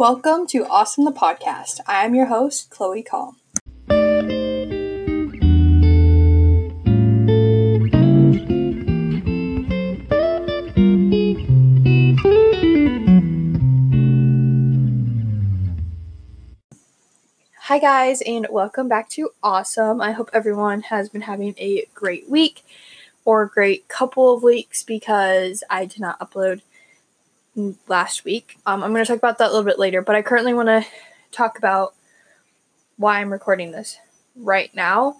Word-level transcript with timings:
Welcome 0.00 0.46
to 0.46 0.66
Awesome 0.66 1.04
the 1.04 1.12
Podcast. 1.12 1.80
I 1.86 2.06
am 2.06 2.14
your 2.14 2.24
host, 2.24 2.70
Chloe 2.70 3.02
Kahl. 3.02 3.36
Hi, 17.58 17.78
guys, 17.78 18.22
and 18.22 18.46
welcome 18.50 18.88
back 18.88 19.10
to 19.10 19.28
Awesome. 19.42 20.00
I 20.00 20.12
hope 20.12 20.30
everyone 20.32 20.80
has 20.80 21.10
been 21.10 21.20
having 21.20 21.54
a 21.58 21.84
great 21.92 22.26
week 22.26 22.64
or 23.26 23.42
a 23.42 23.48
great 23.50 23.86
couple 23.88 24.32
of 24.32 24.42
weeks 24.42 24.82
because 24.82 25.62
I 25.68 25.84
did 25.84 26.00
not 26.00 26.18
upload 26.20 26.62
last 27.88 28.24
week. 28.24 28.58
Um, 28.66 28.82
I'm 28.82 28.92
going 28.92 29.04
to 29.04 29.08
talk 29.08 29.18
about 29.18 29.38
that 29.38 29.48
a 29.48 29.52
little 29.52 29.64
bit 29.64 29.78
later, 29.78 30.02
but 30.02 30.16
I 30.16 30.22
currently 30.22 30.54
want 30.54 30.68
to 30.68 30.86
talk 31.32 31.58
about 31.58 31.94
why 32.96 33.20
I'm 33.20 33.32
recording 33.32 33.72
this 33.72 33.98
right 34.36 34.74
now. 34.74 35.16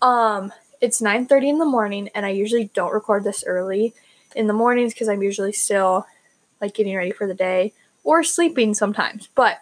Um, 0.00 0.52
it's 0.80 1.00
9:30 1.00 1.48
in 1.48 1.58
the 1.58 1.64
morning, 1.64 2.10
and 2.14 2.26
I 2.26 2.30
usually 2.30 2.70
don't 2.74 2.92
record 2.92 3.24
this 3.24 3.44
early 3.46 3.94
in 4.34 4.46
the 4.46 4.52
mornings 4.52 4.92
because 4.92 5.08
I'm 5.08 5.22
usually 5.22 5.52
still 5.52 6.06
like 6.60 6.74
getting 6.74 6.96
ready 6.96 7.10
for 7.10 7.26
the 7.26 7.34
day 7.34 7.72
or 8.02 8.22
sleeping 8.22 8.74
sometimes. 8.74 9.28
But 9.34 9.58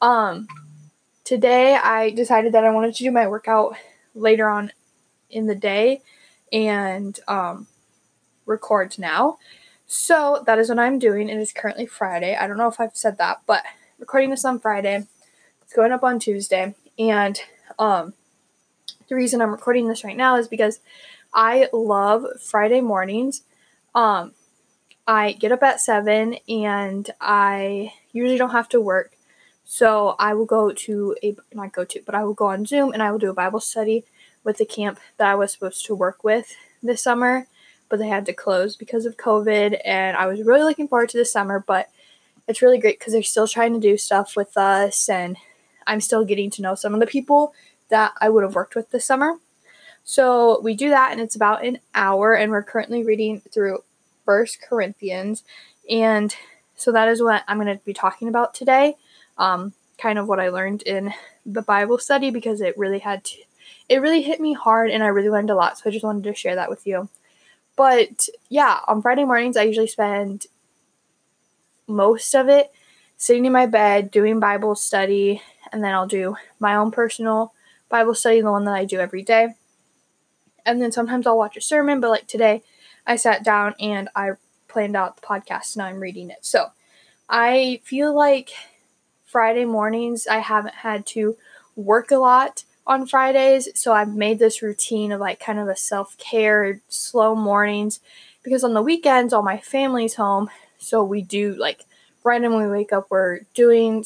um, 0.00 0.48
today 1.24 1.76
I 1.76 2.10
decided 2.10 2.52
that 2.52 2.64
I 2.64 2.70
wanted 2.70 2.94
to 2.94 3.04
do 3.04 3.10
my 3.10 3.26
workout 3.26 3.76
later 4.14 4.48
on 4.48 4.72
in 5.30 5.46
the 5.46 5.54
day 5.54 6.02
and 6.52 7.18
um, 7.28 7.66
record 8.46 8.98
now. 8.98 9.38
So 9.88 10.44
that 10.46 10.58
is 10.58 10.68
what 10.68 10.78
I'm 10.78 10.98
doing. 10.98 11.30
It 11.30 11.38
is 11.38 11.50
currently 11.50 11.86
Friday. 11.86 12.36
I 12.36 12.46
don't 12.46 12.58
know 12.58 12.68
if 12.68 12.78
I've 12.78 12.94
said 12.94 13.16
that, 13.16 13.40
but 13.46 13.64
recording 13.98 14.28
this 14.28 14.44
on 14.44 14.60
Friday. 14.60 15.06
It's 15.62 15.72
going 15.72 15.92
up 15.92 16.04
on 16.04 16.18
Tuesday. 16.18 16.74
And 16.98 17.40
um, 17.78 18.12
the 19.08 19.16
reason 19.16 19.40
I'm 19.40 19.50
recording 19.50 19.88
this 19.88 20.04
right 20.04 20.16
now 20.16 20.36
is 20.36 20.46
because 20.46 20.80
I 21.32 21.70
love 21.72 22.26
Friday 22.38 22.82
mornings. 22.82 23.44
Um, 23.94 24.32
I 25.06 25.32
get 25.32 25.52
up 25.52 25.62
at 25.62 25.80
7 25.80 26.36
and 26.46 27.10
I 27.18 27.94
usually 28.12 28.36
don't 28.36 28.50
have 28.50 28.68
to 28.70 28.80
work. 28.82 29.16
So 29.64 30.16
I 30.18 30.34
will 30.34 30.44
go 30.44 30.70
to 30.70 31.16
a 31.22 31.34
not 31.54 31.72
go 31.72 31.84
to, 31.86 32.02
but 32.04 32.14
I 32.14 32.24
will 32.24 32.34
go 32.34 32.48
on 32.48 32.66
Zoom 32.66 32.92
and 32.92 33.02
I 33.02 33.10
will 33.10 33.18
do 33.18 33.30
a 33.30 33.34
Bible 33.34 33.60
study 33.60 34.04
with 34.44 34.58
the 34.58 34.66
camp 34.66 35.00
that 35.16 35.28
I 35.28 35.34
was 35.34 35.52
supposed 35.52 35.86
to 35.86 35.94
work 35.94 36.22
with 36.22 36.54
this 36.82 37.02
summer, 37.02 37.46
but 37.88 37.98
they 37.98 38.08
had 38.08 38.26
to 38.26 38.32
close 38.32 38.76
because 38.76 39.06
of 39.06 39.16
COVID. 39.16 39.80
And 39.84 40.16
I 40.16 40.26
was 40.26 40.42
really 40.42 40.62
looking 40.62 40.88
forward 40.88 41.08
to 41.10 41.18
this 41.18 41.32
summer, 41.32 41.64
but 41.66 41.88
it's 42.46 42.62
really 42.62 42.78
great 42.78 42.98
because 42.98 43.12
they're 43.12 43.22
still 43.22 43.48
trying 43.48 43.74
to 43.74 43.80
do 43.80 43.96
stuff 43.96 44.36
with 44.36 44.56
us, 44.56 45.08
and 45.08 45.36
I'm 45.86 46.00
still 46.00 46.24
getting 46.24 46.50
to 46.52 46.62
know 46.62 46.74
some 46.74 46.94
of 46.94 47.00
the 47.00 47.06
people 47.06 47.54
that 47.88 48.12
I 48.20 48.28
would 48.28 48.42
have 48.42 48.54
worked 48.54 48.74
with 48.74 48.90
this 48.90 49.04
summer. 49.04 49.34
So 50.04 50.60
we 50.62 50.74
do 50.74 50.88
that, 50.90 51.12
and 51.12 51.20
it's 51.20 51.36
about 51.36 51.64
an 51.64 51.78
hour, 51.94 52.34
and 52.34 52.50
we're 52.50 52.62
currently 52.62 53.04
reading 53.04 53.40
through 53.40 53.84
First 54.24 54.62
Corinthians, 54.62 55.42
and 55.90 56.34
so 56.76 56.92
that 56.92 57.08
is 57.08 57.22
what 57.22 57.44
I'm 57.48 57.58
going 57.58 57.76
to 57.76 57.84
be 57.84 57.92
talking 57.92 58.28
about 58.28 58.54
today 58.54 58.96
um, 59.38 59.72
kind 59.96 60.18
of 60.18 60.28
what 60.28 60.40
I 60.40 60.48
learned 60.48 60.82
in 60.82 61.12
the 61.46 61.62
Bible 61.62 61.98
study 61.98 62.30
because 62.30 62.60
it 62.60 62.76
really 62.76 62.98
had 62.98 63.24
to, 63.24 63.38
it 63.88 64.00
really 64.00 64.22
hit 64.22 64.40
me 64.40 64.52
hard 64.52 64.90
and 64.90 65.02
I 65.02 65.06
really 65.06 65.30
learned 65.30 65.50
a 65.50 65.54
lot. 65.54 65.78
So 65.78 65.84
I 65.86 65.92
just 65.92 66.04
wanted 66.04 66.24
to 66.24 66.34
share 66.34 66.56
that 66.56 66.70
with 66.70 66.86
you. 66.86 67.08
But 67.78 68.28
yeah, 68.48 68.80
on 68.88 69.02
Friday 69.02 69.24
mornings, 69.24 69.56
I 69.56 69.62
usually 69.62 69.86
spend 69.86 70.48
most 71.86 72.34
of 72.34 72.48
it 72.48 72.72
sitting 73.16 73.44
in 73.44 73.52
my 73.52 73.66
bed 73.66 74.10
doing 74.10 74.40
Bible 74.40 74.74
study, 74.74 75.40
and 75.70 75.82
then 75.82 75.94
I'll 75.94 76.08
do 76.08 76.34
my 76.58 76.74
own 76.74 76.90
personal 76.90 77.54
Bible 77.88 78.16
study, 78.16 78.40
the 78.40 78.50
one 78.50 78.64
that 78.64 78.74
I 78.74 78.84
do 78.84 78.98
every 78.98 79.22
day. 79.22 79.54
And 80.66 80.82
then 80.82 80.90
sometimes 80.90 81.24
I'll 81.24 81.38
watch 81.38 81.56
a 81.56 81.60
sermon, 81.60 82.00
but 82.00 82.10
like 82.10 82.26
today, 82.26 82.64
I 83.06 83.14
sat 83.14 83.44
down 83.44 83.76
and 83.78 84.08
I 84.16 84.32
planned 84.66 84.96
out 84.96 85.14
the 85.14 85.26
podcast 85.26 85.76
and 85.76 85.82
I'm 85.82 86.00
reading 86.00 86.30
it. 86.30 86.44
So 86.44 86.72
I 87.28 87.80
feel 87.84 88.12
like 88.12 88.50
Friday 89.24 89.64
mornings, 89.64 90.26
I 90.26 90.38
haven't 90.38 90.74
had 90.74 91.06
to 91.06 91.36
work 91.76 92.10
a 92.10 92.16
lot 92.16 92.64
on 92.88 93.06
Fridays, 93.06 93.68
so 93.74 93.92
I've 93.92 94.14
made 94.14 94.38
this 94.38 94.62
routine 94.62 95.12
of 95.12 95.20
like 95.20 95.38
kind 95.38 95.58
of 95.58 95.68
a 95.68 95.76
self 95.76 96.18
care, 96.18 96.80
slow 96.88 97.34
mornings 97.34 98.00
because 98.42 98.64
on 98.64 98.74
the 98.74 98.82
weekends, 98.82 99.32
all 99.32 99.42
my 99.42 99.58
family's 99.58 100.14
home, 100.14 100.50
so 100.78 101.04
we 101.04 101.22
do 101.22 101.54
like 101.54 101.84
right 102.24 102.40
when 102.40 102.56
we 102.56 102.68
wake 102.68 102.92
up, 102.92 103.06
we're 103.10 103.40
doing 103.54 104.04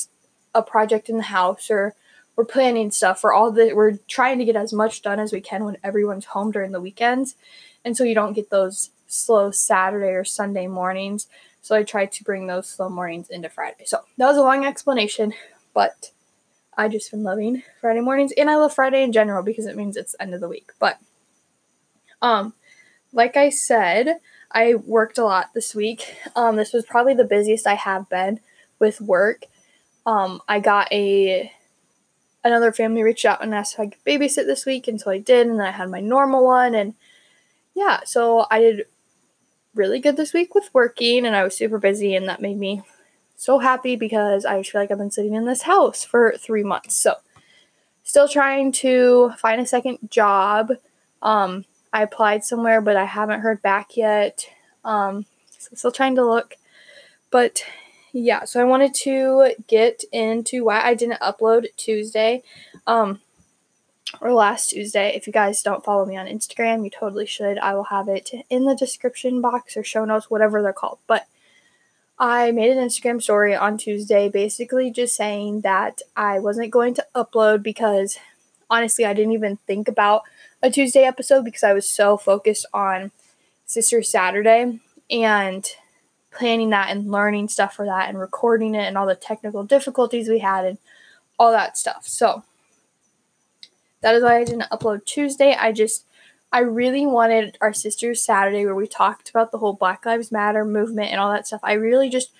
a 0.54 0.62
project 0.62 1.08
in 1.08 1.16
the 1.16 1.22
house 1.22 1.70
or 1.70 1.94
we're 2.36 2.44
planning 2.44 2.90
stuff 2.90 3.20
for 3.20 3.32
all 3.32 3.50
the 3.50 3.72
we're 3.72 3.98
trying 4.08 4.38
to 4.38 4.44
get 4.44 4.56
as 4.56 4.72
much 4.72 5.00
done 5.00 5.18
as 5.18 5.32
we 5.32 5.40
can 5.40 5.64
when 5.64 5.78
everyone's 5.82 6.26
home 6.26 6.50
during 6.50 6.72
the 6.72 6.80
weekends 6.80 7.36
and 7.84 7.96
so 7.96 8.04
you 8.04 8.14
don't 8.14 8.34
get 8.34 8.50
those 8.50 8.90
slow 9.06 9.50
saturday 9.50 10.12
or 10.12 10.24
sunday 10.24 10.66
mornings 10.66 11.26
so 11.62 11.76
I 11.76 11.84
tried 11.84 12.10
to 12.12 12.24
bring 12.24 12.48
those 12.48 12.68
slow 12.68 12.88
mornings 12.88 13.30
into 13.30 13.48
Friday. 13.48 13.84
So 13.86 14.00
that 14.18 14.26
was 14.26 14.36
a 14.36 14.42
long 14.42 14.66
explanation, 14.66 15.32
but 15.72 16.10
I 16.76 16.88
just 16.88 17.10
been 17.10 17.22
loving 17.22 17.62
Friday 17.80 18.00
mornings 18.00 18.32
and 18.36 18.50
I 18.50 18.56
love 18.56 18.74
Friday 18.74 19.02
in 19.02 19.12
general 19.12 19.42
because 19.42 19.66
it 19.66 19.76
means 19.76 19.96
it's 19.96 20.16
end 20.18 20.34
of 20.34 20.40
the 20.40 20.48
week. 20.48 20.70
But 20.78 20.98
um 22.20 22.54
like 23.12 23.36
I 23.36 23.50
said, 23.50 24.20
I 24.50 24.74
worked 24.74 25.18
a 25.18 25.24
lot 25.24 25.50
this 25.54 25.74
week. 25.74 26.16
Um 26.34 26.56
this 26.56 26.72
was 26.72 26.84
probably 26.86 27.14
the 27.14 27.24
busiest 27.24 27.66
I 27.66 27.74
have 27.74 28.08
been 28.08 28.40
with 28.78 29.00
work. 29.00 29.44
Um 30.06 30.40
I 30.48 30.60
got 30.60 30.92
a 30.92 31.52
another 32.44 32.72
family 32.72 33.02
reached 33.02 33.24
out 33.24 33.42
and 33.42 33.54
asked 33.54 33.74
if 33.74 33.80
I 33.80 33.86
could 33.86 34.04
babysit 34.04 34.46
this 34.46 34.66
week 34.66 34.88
and 34.88 35.00
so 35.00 35.10
I 35.10 35.18
did 35.18 35.46
and 35.46 35.60
then 35.60 35.66
I 35.66 35.72
had 35.72 35.90
my 35.90 36.00
normal 36.00 36.44
one 36.44 36.74
and 36.74 36.94
yeah, 37.74 38.00
so 38.04 38.46
I 38.50 38.60
did 38.60 38.86
really 39.74 40.00
good 40.00 40.16
this 40.16 40.32
week 40.32 40.54
with 40.54 40.68
working 40.72 41.24
and 41.24 41.34
I 41.34 41.44
was 41.44 41.56
super 41.56 41.78
busy 41.78 42.14
and 42.14 42.28
that 42.28 42.42
made 42.42 42.58
me 42.58 42.82
so 43.36 43.58
happy 43.58 43.96
because 43.96 44.44
I 44.44 44.62
feel 44.62 44.80
like 44.80 44.90
I've 44.90 44.98
been 44.98 45.10
sitting 45.10 45.34
in 45.34 45.44
this 45.44 45.62
house 45.62 46.04
for 46.04 46.34
three 46.38 46.62
months. 46.62 46.96
So 46.96 47.14
still 48.04 48.28
trying 48.28 48.72
to 48.72 49.32
find 49.38 49.60
a 49.60 49.66
second 49.66 49.98
job. 50.10 50.72
Um, 51.22 51.64
I 51.92 52.02
applied 52.02 52.44
somewhere 52.44 52.80
but 52.80 52.96
I 52.96 53.04
haven't 53.04 53.40
heard 53.40 53.62
back 53.62 53.96
yet. 53.96 54.46
Um, 54.84 55.26
so 55.58 55.70
still 55.74 55.92
trying 55.92 56.16
to 56.16 56.26
look. 56.26 56.56
But 57.30 57.64
yeah, 58.12 58.44
so 58.44 58.60
I 58.60 58.64
wanted 58.64 58.94
to 58.94 59.54
get 59.66 60.04
into 60.12 60.64
why 60.64 60.82
I 60.82 60.94
didn't 60.94 61.20
upload 61.20 61.66
Tuesday. 61.76 62.42
Um, 62.86 63.20
or 64.20 64.32
last 64.32 64.70
Tuesday. 64.70 65.14
If 65.14 65.26
you 65.26 65.32
guys 65.32 65.62
don't 65.62 65.84
follow 65.84 66.04
me 66.04 66.16
on 66.16 66.26
Instagram, 66.26 66.84
you 66.84 66.90
totally 66.90 67.26
should. 67.26 67.58
I 67.58 67.74
will 67.74 67.84
have 67.84 68.08
it 68.08 68.30
in 68.50 68.64
the 68.64 68.74
description 68.74 69.40
box 69.40 69.76
or 69.76 69.84
show 69.84 70.04
notes, 70.04 70.30
whatever 70.30 70.62
they're 70.62 70.72
called. 70.72 70.98
But 71.06 71.26
I 72.18 72.52
made 72.52 72.70
an 72.70 72.86
Instagram 72.86 73.22
story 73.22 73.54
on 73.54 73.78
Tuesday 73.78 74.28
basically 74.28 74.90
just 74.90 75.16
saying 75.16 75.62
that 75.62 76.02
I 76.16 76.38
wasn't 76.38 76.70
going 76.70 76.94
to 76.94 77.06
upload 77.14 77.62
because 77.62 78.18
honestly, 78.70 79.04
I 79.04 79.14
didn't 79.14 79.32
even 79.32 79.58
think 79.66 79.88
about 79.88 80.22
a 80.62 80.70
Tuesday 80.70 81.04
episode 81.04 81.44
because 81.44 81.62
I 81.64 81.72
was 81.72 81.88
so 81.88 82.16
focused 82.16 82.66
on 82.72 83.10
Sister 83.66 84.02
Saturday 84.02 84.80
and 85.10 85.68
planning 86.30 86.70
that 86.70 86.90
and 86.90 87.10
learning 87.10 87.48
stuff 87.48 87.74
for 87.74 87.84
that 87.86 88.08
and 88.08 88.18
recording 88.18 88.74
it 88.74 88.84
and 88.84 88.96
all 88.96 89.06
the 89.06 89.14
technical 89.14 89.64
difficulties 89.64 90.28
we 90.28 90.38
had 90.38 90.64
and 90.64 90.78
all 91.38 91.50
that 91.52 91.76
stuff. 91.76 92.06
So, 92.06 92.44
that 94.00 94.14
is 94.14 94.22
why 94.22 94.38
I 94.38 94.44
didn't 94.44 94.70
upload 94.70 95.04
Tuesday. 95.04 95.54
I 95.54 95.72
just, 95.72 96.04
I 96.52 96.60
really 96.60 97.06
wanted 97.06 97.56
our 97.62 97.72
Sisters 97.72 98.22
Saturday 98.22 98.66
where 98.66 98.74
we 98.74 98.86
talked 98.86 99.30
about 99.30 99.52
the 99.52 99.58
whole 99.58 99.72
Black 99.72 100.04
Lives 100.04 100.30
Matter 100.30 100.64
movement 100.64 101.10
and 101.10 101.18
all 101.18 101.32
that 101.32 101.46
stuff. 101.46 101.60
I 101.62 101.72
really 101.72 102.10
just 102.10 102.32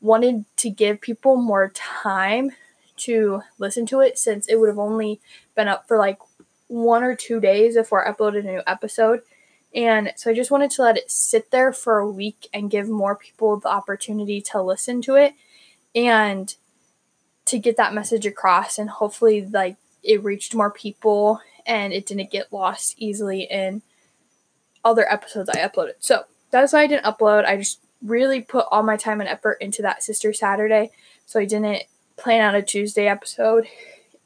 wanted 0.00 0.44
to 0.58 0.70
give 0.70 1.00
people 1.00 1.36
more 1.36 1.70
time 1.74 2.52
to 2.98 3.42
listen 3.58 3.84
to 3.86 4.00
it 4.00 4.18
since 4.18 4.46
it 4.46 4.60
would 4.60 4.68
have 4.68 4.78
only 4.78 5.20
been 5.56 5.66
up 5.66 5.88
for 5.88 5.98
like 5.98 6.18
one 6.68 7.02
or 7.02 7.16
two 7.16 7.40
days 7.40 7.74
before 7.74 8.06
I 8.06 8.12
uploaded 8.12 8.40
a 8.40 8.52
new 8.52 8.62
episode. 8.66 9.22
And 9.74 10.12
so 10.16 10.30
I 10.30 10.34
just 10.34 10.50
wanted 10.50 10.70
to 10.72 10.82
let 10.82 10.96
it 10.96 11.10
sit 11.10 11.50
there 11.50 11.72
for 11.72 11.98
a 11.98 12.10
week 12.10 12.48
and 12.54 12.70
give 12.70 12.88
more 12.88 13.16
people 13.16 13.58
the 13.58 13.68
opportunity 13.68 14.40
to 14.42 14.62
listen 14.62 15.02
to 15.02 15.16
it 15.16 15.34
and 15.94 16.54
to 17.46 17.58
get 17.58 17.76
that 17.76 17.94
message 17.94 18.26
across 18.26 18.78
and 18.78 18.90
hopefully 18.90 19.44
like 19.44 19.76
it 20.02 20.22
reached 20.22 20.54
more 20.54 20.70
people 20.70 21.40
and 21.66 21.92
it 21.92 22.06
didn't 22.06 22.30
get 22.30 22.52
lost 22.52 22.94
easily 22.98 23.42
in 23.42 23.82
other 24.84 25.10
episodes 25.12 25.50
I 25.50 25.58
uploaded. 25.58 25.94
So 25.98 26.24
that's 26.50 26.72
why 26.72 26.82
I 26.82 26.86
didn't 26.86 27.04
upload. 27.04 27.44
I 27.44 27.56
just 27.56 27.80
really 28.02 28.40
put 28.40 28.66
all 28.70 28.82
my 28.82 28.96
time 28.96 29.20
and 29.20 29.28
effort 29.28 29.58
into 29.60 29.82
that 29.82 30.02
Sister 30.02 30.32
Saturday. 30.32 30.90
So 31.26 31.40
I 31.40 31.44
didn't 31.44 31.82
plan 32.16 32.40
out 32.40 32.54
a 32.54 32.62
Tuesday 32.62 33.08
episode 33.08 33.66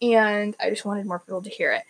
and 0.02 0.54
I 0.60 0.70
just 0.70 0.84
wanted 0.84 1.06
more 1.06 1.18
people 1.18 1.42
to 1.42 1.50
hear 1.50 1.72
it. 1.72 1.82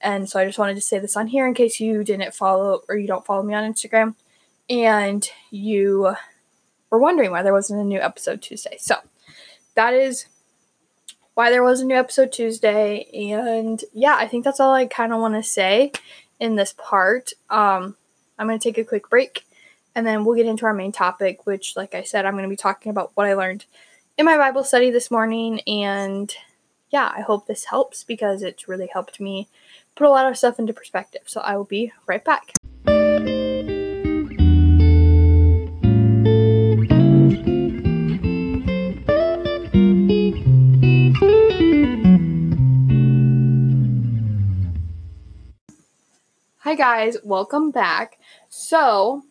And 0.00 0.28
so 0.28 0.38
I 0.38 0.44
just 0.44 0.58
wanted 0.58 0.74
to 0.74 0.80
say 0.80 0.98
this 0.98 1.16
on 1.16 1.26
here 1.26 1.46
in 1.46 1.54
case 1.54 1.80
you 1.80 2.04
didn't 2.04 2.34
follow 2.34 2.82
or 2.88 2.96
you 2.96 3.06
don't 3.06 3.26
follow 3.26 3.42
me 3.42 3.54
on 3.54 3.70
Instagram 3.72 4.14
and 4.70 5.28
you 5.50 6.14
were 6.90 6.98
wondering 6.98 7.30
why 7.30 7.42
there 7.42 7.52
wasn't 7.52 7.80
a 7.80 7.84
new 7.84 8.00
episode 8.00 8.42
Tuesday. 8.42 8.76
So 8.78 8.96
that 9.74 9.94
is 9.94 10.26
why 11.38 11.50
there 11.50 11.62
was 11.62 11.80
a 11.80 11.84
new 11.84 11.94
episode 11.94 12.32
Tuesday. 12.32 13.06
And 13.14 13.80
yeah, 13.92 14.16
I 14.18 14.26
think 14.26 14.42
that's 14.42 14.58
all 14.58 14.74
I 14.74 14.86
kind 14.86 15.12
of 15.12 15.20
want 15.20 15.34
to 15.34 15.42
say 15.44 15.92
in 16.40 16.56
this 16.56 16.74
part. 16.76 17.32
Um, 17.48 17.96
I'm 18.36 18.48
going 18.48 18.58
to 18.58 18.62
take 18.62 18.76
a 18.76 18.82
quick 18.82 19.08
break 19.08 19.44
and 19.94 20.04
then 20.04 20.24
we'll 20.24 20.34
get 20.34 20.46
into 20.46 20.66
our 20.66 20.74
main 20.74 20.90
topic, 20.90 21.46
which, 21.46 21.76
like 21.76 21.94
I 21.94 22.02
said, 22.02 22.26
I'm 22.26 22.32
going 22.32 22.42
to 22.42 22.48
be 22.48 22.56
talking 22.56 22.90
about 22.90 23.12
what 23.14 23.28
I 23.28 23.34
learned 23.34 23.66
in 24.16 24.26
my 24.26 24.36
Bible 24.36 24.64
study 24.64 24.90
this 24.90 25.12
morning. 25.12 25.60
And 25.60 26.34
yeah, 26.90 27.12
I 27.16 27.20
hope 27.20 27.46
this 27.46 27.66
helps 27.66 28.02
because 28.02 28.42
it's 28.42 28.66
really 28.66 28.88
helped 28.92 29.20
me 29.20 29.46
put 29.94 30.08
a 30.08 30.10
lot 30.10 30.28
of 30.28 30.36
stuff 30.36 30.58
into 30.58 30.72
perspective. 30.72 31.22
So 31.26 31.40
I 31.40 31.56
will 31.56 31.62
be 31.62 31.92
right 32.08 32.24
back. 32.24 32.50
Hi 46.68 46.74
guys, 46.74 47.16
welcome 47.24 47.70
back. 47.70 48.18
So, 48.50 49.22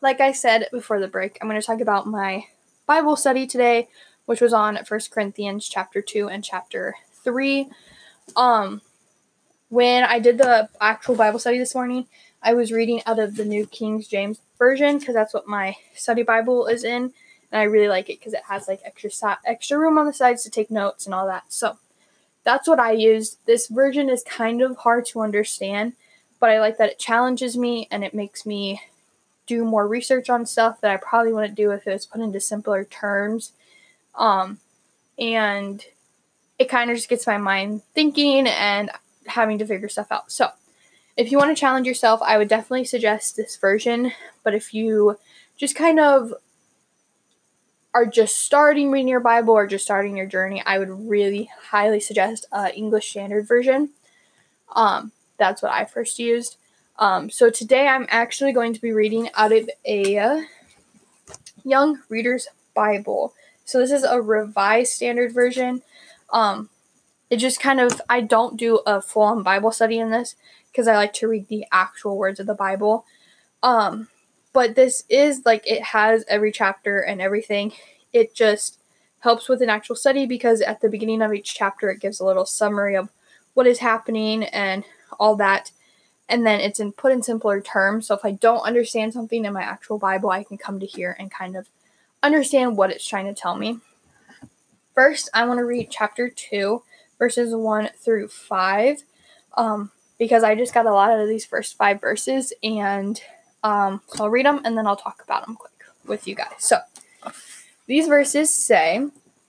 like 0.00 0.22
I 0.22 0.32
said 0.32 0.68
before 0.72 0.98
the 0.98 1.06
break, 1.06 1.36
I'm 1.38 1.50
going 1.50 1.60
to 1.60 1.66
talk 1.66 1.82
about 1.82 2.06
my 2.06 2.46
Bible 2.86 3.14
study 3.14 3.46
today, 3.46 3.90
which 4.24 4.40
was 4.40 4.54
on 4.54 4.82
First 4.86 5.10
Corinthians 5.10 5.68
chapter 5.68 6.00
2 6.00 6.30
and 6.30 6.42
chapter 6.42 6.94
3. 7.22 7.68
Um 8.36 8.80
when 9.68 10.04
I 10.04 10.18
did 10.18 10.38
the 10.38 10.70
actual 10.80 11.14
Bible 11.14 11.38
study 11.38 11.58
this 11.58 11.74
morning, 11.74 12.06
I 12.42 12.54
was 12.54 12.72
reading 12.72 13.02
out 13.04 13.18
of 13.18 13.36
the 13.36 13.44
New 13.44 13.66
King 13.66 14.00
James 14.00 14.40
version 14.58 14.96
because 14.96 15.14
that's 15.14 15.34
what 15.34 15.46
my 15.46 15.76
study 15.94 16.22
Bible 16.22 16.68
is 16.68 16.84
in, 16.84 17.12
and 17.52 17.60
I 17.60 17.64
really 17.64 17.88
like 17.88 18.08
it 18.08 18.18
because 18.18 18.32
it 18.32 18.44
has 18.48 18.66
like 18.66 18.80
extra 18.82 19.10
extra 19.44 19.78
room 19.78 19.98
on 19.98 20.06
the 20.06 20.14
sides 20.14 20.42
to 20.44 20.50
take 20.50 20.70
notes 20.70 21.04
and 21.04 21.14
all 21.14 21.26
that. 21.26 21.52
So, 21.52 21.76
that's 22.44 22.66
what 22.66 22.80
I 22.80 22.92
used. 22.92 23.40
This 23.44 23.66
version 23.66 24.08
is 24.08 24.24
kind 24.24 24.62
of 24.62 24.78
hard 24.78 25.04
to 25.08 25.20
understand 25.20 25.92
but 26.46 26.52
I 26.52 26.60
like 26.60 26.78
that 26.78 26.90
it 26.90 26.98
challenges 27.00 27.56
me 27.56 27.88
and 27.90 28.04
it 28.04 28.14
makes 28.14 28.46
me 28.46 28.80
do 29.48 29.64
more 29.64 29.88
research 29.88 30.30
on 30.30 30.46
stuff 30.46 30.80
that 30.80 30.92
I 30.92 30.96
probably 30.96 31.32
wouldn't 31.32 31.56
do 31.56 31.72
if 31.72 31.88
it 31.88 31.92
was 31.92 32.06
put 32.06 32.20
into 32.20 32.38
simpler 32.38 32.84
terms. 32.84 33.50
Um, 34.14 34.58
and 35.18 35.84
it 36.56 36.68
kind 36.68 36.88
of 36.88 36.98
just 36.98 37.08
gets 37.08 37.26
my 37.26 37.36
mind 37.36 37.82
thinking 37.96 38.46
and 38.46 38.92
having 39.26 39.58
to 39.58 39.66
figure 39.66 39.88
stuff 39.88 40.12
out. 40.12 40.30
So, 40.30 40.50
if 41.16 41.32
you 41.32 41.36
want 41.36 41.50
to 41.50 41.60
challenge 41.60 41.88
yourself, 41.88 42.20
I 42.22 42.38
would 42.38 42.46
definitely 42.46 42.84
suggest 42.84 43.36
this 43.36 43.56
version. 43.56 44.12
But 44.44 44.54
if 44.54 44.72
you 44.72 45.18
just 45.56 45.74
kind 45.74 45.98
of 45.98 46.32
are 47.92 48.06
just 48.06 48.36
starting 48.36 48.92
reading 48.92 49.08
your 49.08 49.18
Bible 49.18 49.54
or 49.54 49.66
just 49.66 49.84
starting 49.84 50.16
your 50.16 50.26
journey, 50.26 50.62
I 50.64 50.78
would 50.78 51.08
really 51.08 51.50
highly 51.70 51.98
suggest 51.98 52.46
uh, 52.52 52.68
English 52.72 53.10
Standard 53.10 53.48
Version. 53.48 53.90
Um, 54.76 55.10
that's 55.38 55.62
what 55.62 55.72
I 55.72 55.84
first 55.84 56.18
used. 56.18 56.56
Um, 56.98 57.30
so 57.30 57.50
today 57.50 57.88
I'm 57.88 58.06
actually 58.08 58.52
going 58.52 58.72
to 58.72 58.80
be 58.80 58.92
reading 58.92 59.28
out 59.34 59.52
of 59.52 59.68
a 59.86 60.44
Young 61.64 62.00
Reader's 62.08 62.48
Bible. 62.74 63.34
So 63.64 63.78
this 63.78 63.90
is 63.90 64.04
a 64.04 64.20
revised 64.20 64.92
standard 64.92 65.32
version. 65.32 65.82
Um, 66.32 66.70
it 67.28 67.36
just 67.36 67.60
kind 67.60 67.80
of, 67.80 68.00
I 68.08 68.20
don't 68.20 68.56
do 68.56 68.76
a 68.86 69.02
full 69.02 69.22
on 69.22 69.42
Bible 69.42 69.72
study 69.72 69.98
in 69.98 70.10
this 70.10 70.36
because 70.70 70.86
I 70.86 70.96
like 70.96 71.12
to 71.14 71.28
read 71.28 71.48
the 71.48 71.66
actual 71.72 72.16
words 72.16 72.38
of 72.38 72.46
the 72.46 72.54
Bible. 72.54 73.04
Um, 73.62 74.08
but 74.52 74.74
this 74.74 75.02
is 75.08 75.42
like, 75.44 75.66
it 75.66 75.82
has 75.82 76.24
every 76.28 76.52
chapter 76.52 77.00
and 77.00 77.20
everything. 77.20 77.72
It 78.12 78.34
just 78.34 78.78
helps 79.20 79.48
with 79.48 79.60
an 79.60 79.68
actual 79.68 79.96
study 79.96 80.24
because 80.24 80.60
at 80.60 80.80
the 80.80 80.88
beginning 80.88 81.20
of 81.20 81.34
each 81.34 81.54
chapter, 81.54 81.90
it 81.90 82.00
gives 82.00 82.20
a 82.20 82.24
little 82.24 82.46
summary 82.46 82.96
of 82.96 83.10
what 83.54 83.66
is 83.66 83.80
happening 83.80 84.44
and 84.44 84.84
all 85.18 85.36
that. 85.36 85.70
And 86.28 86.44
then 86.44 86.60
it's 86.60 86.80
in 86.80 86.92
put 86.92 87.12
in 87.12 87.22
simpler 87.22 87.60
terms. 87.60 88.08
So 88.08 88.14
if 88.14 88.24
I 88.24 88.32
don't 88.32 88.60
understand 88.60 89.12
something 89.12 89.44
in 89.44 89.52
my 89.52 89.62
actual 89.62 89.98
Bible, 89.98 90.30
I 90.30 90.42
can 90.42 90.58
come 90.58 90.80
to 90.80 90.86
here 90.86 91.16
and 91.18 91.30
kind 91.30 91.56
of 91.56 91.68
understand 92.22 92.76
what 92.76 92.90
it's 92.90 93.06
trying 93.06 93.26
to 93.26 93.34
tell 93.34 93.56
me. 93.56 93.78
First, 94.94 95.28
I 95.34 95.44
want 95.44 95.58
to 95.58 95.64
read 95.64 95.90
chapter 95.90 96.28
2, 96.28 96.82
verses 97.18 97.54
1 97.54 97.90
through 97.98 98.28
5, 98.28 99.02
um, 99.56 99.90
because 100.18 100.42
I 100.42 100.54
just 100.54 100.74
got 100.74 100.86
a 100.86 100.92
lot 100.92 101.10
out 101.10 101.20
of 101.20 101.28
these 101.28 101.44
first 101.44 101.76
five 101.76 102.00
verses. 102.00 102.52
And 102.62 103.20
um, 103.62 104.00
so 104.08 104.24
I'll 104.24 104.30
read 104.30 104.46
them 104.46 104.62
and 104.64 104.76
then 104.76 104.86
I'll 104.86 104.96
talk 104.96 105.22
about 105.22 105.46
them 105.46 105.56
quick 105.56 105.72
with 106.06 106.26
you 106.26 106.34
guys. 106.34 106.54
So 106.58 106.78
these 107.86 108.08
verses 108.08 108.52
say, 108.52 109.06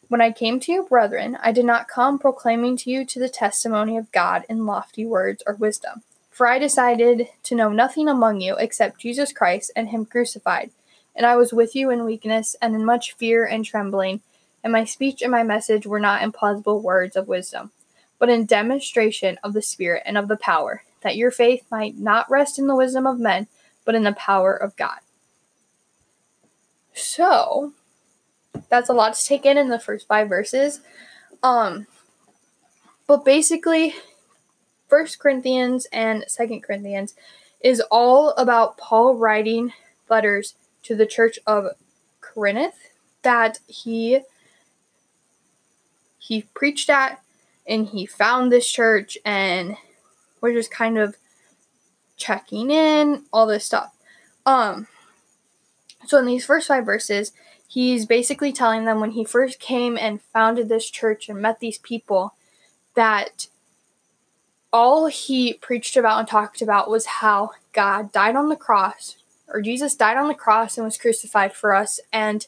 when 0.10 0.22
I 0.22 0.32
came 0.32 0.60
to 0.62 0.72
you, 0.72 0.84
brethren, 0.84 1.38
I 1.42 1.52
did 1.52 1.66
not 1.66 1.88
come 1.88 2.18
proclaiming 2.18 2.78
to 2.78 2.90
you 2.90 3.06
to 3.06 3.20
the 3.20 3.30
testimony 3.30 3.98
of 3.98 4.12
God 4.12 4.44
in 4.48 4.66
lofty 4.66 5.06
words 5.06 5.44
or 5.46 5.56
wisdom. 5.56 6.04
For 6.32 6.48
I 6.48 6.60
decided 6.60 7.28
to 7.44 7.56
know 7.56 7.70
nothing 7.70 8.08
among 8.08 8.42
you 8.42 8.56
except 8.58 9.02
Jesus 9.02 9.34
Christ 9.34 9.72
and 9.76 9.90
Him 9.90 10.06
crucified. 10.06 10.72
And 11.16 11.26
I 11.26 11.36
was 11.36 11.52
with 11.52 11.76
you 11.76 11.90
in 11.90 12.06
weakness 12.06 12.56
and 12.62 12.76
in 12.76 12.86
much 12.86 13.14
fear 13.14 13.46
and 13.46 13.66
trembling, 13.66 14.22
and 14.64 14.72
my 14.72 14.86
speech 14.86 15.22
and 15.22 15.32
my 15.32 15.44
message 15.44 15.86
were 15.86 16.00
not 16.00 16.22
in 16.22 16.32
plausible 16.32 16.80
words 16.80 17.16
of 17.16 17.28
wisdom, 17.28 17.72
but 18.20 18.30
in 18.30 18.46
demonstration 18.46 19.40
of 19.44 19.54
the 19.54 19.62
Spirit 19.62 20.04
and 20.06 20.18
of 20.18 20.28
the 20.28 20.38
power, 20.38 20.84
that 21.02 21.18
your 21.18 21.32
faith 21.32 21.66
might 21.72 21.98
not 21.98 22.30
rest 22.30 22.60
in 22.60 22.68
the 22.68 22.76
wisdom 22.76 23.08
of 23.08 23.20
men, 23.20 23.48
but 23.84 23.96
in 23.96 24.04
the 24.04 24.14
power 24.14 24.56
of 24.56 24.76
God. 24.76 25.00
So, 26.94 27.74
that's 28.70 28.90
a 28.90 28.94
lot 28.94 29.14
to 29.16 29.26
take 29.26 29.46
in 29.46 29.58
in 29.58 29.70
the 29.70 29.80
first 29.80 30.08
five 30.08 30.30
verses. 30.30 30.82
Um, 31.44 31.88
but 33.08 33.24
basically, 33.24 33.96
First 34.88 35.20
Corinthians 35.20 35.88
and 35.92 36.24
Second 36.28 36.64
Corinthians 36.64 37.14
is 37.62 37.82
all 37.92 38.32
about 38.32 38.78
Paul 38.78 39.16
writing 39.16 39.74
letters 40.10 40.56
to 40.84 40.96
the 40.96 41.06
church 41.06 41.40
of 41.46 41.68
Corinth 42.22 42.76
that 43.24 43.60
he 43.68 44.22
he 46.18 46.44
preached 46.54 46.90
at 46.90 47.22
and 47.68 47.88
he 47.88 48.06
found 48.06 48.52
this 48.52 48.70
church 48.70 49.18
and 49.26 49.76
we're 50.40 50.54
just 50.54 50.72
kind 50.72 50.98
of 50.98 51.18
checking 52.16 52.72
in 52.72 53.24
all 53.34 53.46
this 53.46 53.66
stuff 53.66 53.94
um 54.46 54.88
so 56.06 56.18
in 56.18 56.26
these 56.26 56.46
first 56.46 56.68
five 56.68 56.86
verses 56.86 57.32
he's 57.68 58.06
basically 58.06 58.52
telling 58.52 58.86
them 58.86 59.00
when 59.00 59.12
he 59.12 59.26
first 59.26 59.60
came 59.60 59.98
and 59.98 60.22
founded 60.22 60.70
this 60.70 60.90
church 60.90 61.28
and 61.28 61.42
met 61.42 61.60
these 61.60 61.78
people 61.78 62.34
that 62.96 63.48
all 64.72 65.08
he 65.08 65.54
preached 65.54 65.98
about 65.98 66.20
and 66.20 66.28
talked 66.28 66.62
about 66.62 66.90
was 66.90 67.06
how 67.06 67.52
God 67.74 68.12
died 68.12 68.36
on 68.36 68.50
the 68.50 68.56
cross 68.56 69.18
or 69.48 69.62
Jesus 69.62 69.96
died 69.96 70.18
on 70.18 70.28
the 70.28 70.34
cross 70.34 70.78
and 70.78 70.86
was 70.86 70.98
crucified 70.98 71.54
for 71.54 71.76
us. 71.76 72.00
And 72.12 72.48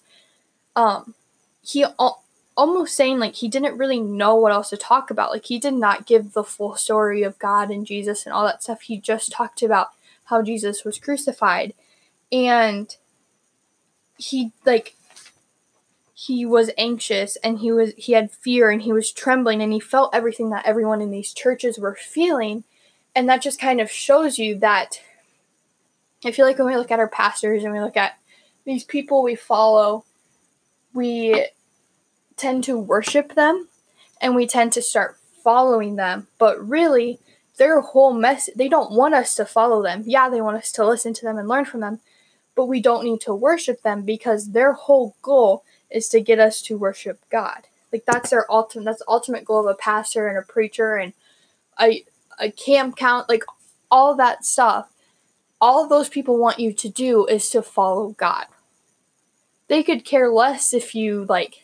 um 0.75 1.15
he 1.61 1.83
al- 1.83 2.23
almost 2.57 2.95
saying 2.95 3.19
like 3.19 3.35
he 3.35 3.47
didn't 3.47 3.77
really 3.77 3.99
know 3.99 4.35
what 4.35 4.51
else 4.51 4.69
to 4.69 4.77
talk 4.77 5.09
about. 5.09 5.31
Like 5.31 5.45
he 5.45 5.59
did 5.59 5.73
not 5.73 6.05
give 6.05 6.33
the 6.33 6.43
full 6.43 6.75
story 6.75 7.23
of 7.23 7.39
God 7.39 7.69
and 7.71 7.85
Jesus 7.85 8.25
and 8.25 8.33
all 8.33 8.45
that 8.45 8.63
stuff. 8.63 8.81
He 8.81 8.97
just 8.97 9.31
talked 9.31 9.61
about 9.61 9.89
how 10.25 10.41
Jesus 10.41 10.83
was 10.83 10.99
crucified. 10.99 11.73
And 12.31 12.95
he 14.17 14.51
like 14.65 14.95
he 16.21 16.45
was 16.45 16.69
anxious 16.77 17.37
and 17.37 17.59
he 17.59 17.71
was 17.71 17.93
he 17.95 18.11
had 18.11 18.29
fear 18.29 18.69
and 18.69 18.81
he 18.81 18.91
was 18.91 19.09
trembling 19.09 19.61
and 19.61 19.71
he 19.71 19.79
felt 19.79 20.13
everything 20.13 20.49
that 20.49 20.65
everyone 20.65 20.99
in 21.01 21.11
these 21.11 21.33
churches 21.33 21.79
were 21.79 21.95
feeling. 21.95 22.65
And 23.15 23.29
that 23.29 23.41
just 23.41 23.57
kind 23.57 23.79
of 23.79 23.89
shows 23.89 24.37
you 24.37 24.59
that 24.59 25.01
I 26.25 26.31
feel 26.31 26.45
like 26.45 26.57
when 26.57 26.67
we 26.67 26.75
look 26.75 26.91
at 26.91 26.99
our 26.99 27.07
pastors 27.07 27.63
and 27.63 27.71
we 27.71 27.79
look 27.79 27.95
at 27.95 28.19
these 28.65 28.83
people 28.83 29.23
we 29.23 29.35
follow 29.35 30.03
we 30.93 31.47
tend 32.35 32.65
to 32.65 32.77
worship 32.77 33.35
them 33.35 33.69
and 34.19 34.35
we 34.35 34.45
tend 34.45 34.73
to 34.73 34.81
start 34.81 35.17
following 35.41 35.95
them. 35.95 36.27
But 36.37 36.59
really 36.59 37.19
their 37.57 37.79
whole 37.79 38.13
mess 38.13 38.49
they 38.53 38.67
don't 38.67 38.91
want 38.91 39.13
us 39.13 39.35
to 39.35 39.45
follow 39.45 39.81
them. 39.81 40.03
Yeah 40.05 40.27
they 40.27 40.41
want 40.41 40.57
us 40.57 40.73
to 40.73 40.85
listen 40.85 41.13
to 41.13 41.23
them 41.23 41.37
and 41.37 41.47
learn 41.47 41.63
from 41.63 41.79
them 41.79 42.01
but 42.57 42.65
we 42.65 42.81
don't 42.81 43.05
need 43.05 43.21
to 43.21 43.33
worship 43.33 43.83
them 43.83 44.01
because 44.01 44.51
their 44.51 44.73
whole 44.73 45.15
goal 45.21 45.63
is 45.91 46.07
to 46.09 46.21
get 46.21 46.39
us 46.39 46.61
to 46.63 46.77
worship 46.77 47.19
God. 47.29 47.67
Like 47.91 48.05
that's 48.05 48.29
their 48.29 48.51
ultimate 48.51 48.85
that's 48.85 48.99
the 48.99 49.09
ultimate 49.09 49.45
goal 49.45 49.67
of 49.67 49.73
a 49.73 49.75
pastor 49.75 50.27
and 50.27 50.37
a 50.37 50.41
preacher 50.41 50.95
and 50.95 51.13
a 51.79 52.05
a 52.39 52.51
camp 52.51 52.95
count 52.95 53.27
like 53.29 53.43
all 53.89 54.15
that 54.15 54.45
stuff. 54.45 54.91
All 55.59 55.87
those 55.87 56.09
people 56.09 56.37
want 56.37 56.59
you 56.59 56.71
to 56.73 56.89
do 56.89 57.25
is 57.25 57.49
to 57.49 57.61
follow 57.61 58.09
God. 58.09 58.45
They 59.67 59.83
could 59.83 60.05
care 60.05 60.31
less 60.31 60.73
if 60.73 60.95
you 60.95 61.25
like 61.27 61.63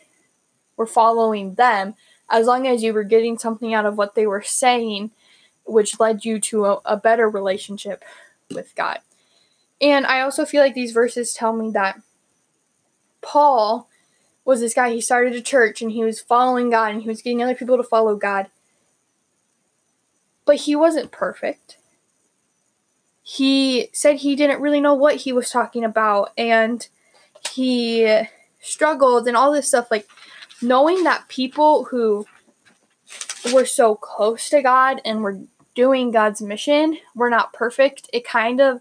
were 0.76 0.86
following 0.86 1.54
them 1.54 1.94
as 2.28 2.46
long 2.46 2.66
as 2.66 2.82
you 2.82 2.92
were 2.92 3.04
getting 3.04 3.38
something 3.38 3.72
out 3.72 3.86
of 3.86 3.96
what 3.96 4.14
they 4.14 4.26
were 4.26 4.42
saying 4.42 5.12
which 5.66 6.00
led 6.00 6.24
you 6.24 6.40
to 6.40 6.64
a, 6.64 6.80
a 6.84 6.96
better 6.96 7.28
relationship 7.28 8.04
with 8.54 8.74
God. 8.74 9.00
And 9.80 10.06
I 10.06 10.20
also 10.20 10.44
feel 10.44 10.62
like 10.62 10.74
these 10.74 10.92
verses 10.92 11.34
tell 11.34 11.52
me 11.52 11.70
that 11.72 12.00
Paul 13.20 13.88
was 14.46 14.60
this 14.60 14.72
guy. 14.72 14.90
He 14.90 15.00
started 15.00 15.34
a 15.34 15.42
church 15.42 15.82
and 15.82 15.90
he 15.92 16.04
was 16.04 16.20
following 16.20 16.70
God 16.70 16.92
and 16.92 17.02
he 17.02 17.08
was 17.08 17.20
getting 17.20 17.42
other 17.42 17.54
people 17.54 17.76
to 17.76 17.82
follow 17.82 18.16
God. 18.16 18.46
But 20.46 20.56
he 20.56 20.76
wasn't 20.76 21.10
perfect. 21.10 21.76
He 23.22 23.88
said 23.92 24.16
he 24.16 24.36
didn't 24.36 24.62
really 24.62 24.80
know 24.80 24.94
what 24.94 25.16
he 25.16 25.32
was 25.32 25.50
talking 25.50 25.82
about 25.84 26.30
and 26.38 26.86
he 27.52 28.22
struggled 28.60 29.26
and 29.26 29.36
all 29.36 29.52
this 29.52 29.66
stuff. 29.66 29.90
Like, 29.90 30.08
knowing 30.62 31.02
that 31.02 31.26
people 31.26 31.86
who 31.86 32.26
were 33.52 33.66
so 33.66 33.96
close 33.96 34.48
to 34.50 34.62
God 34.62 35.00
and 35.04 35.22
were 35.22 35.40
doing 35.74 36.12
God's 36.12 36.40
mission 36.40 36.98
were 37.16 37.30
not 37.30 37.52
perfect, 37.52 38.08
it 38.12 38.24
kind 38.24 38.60
of 38.60 38.80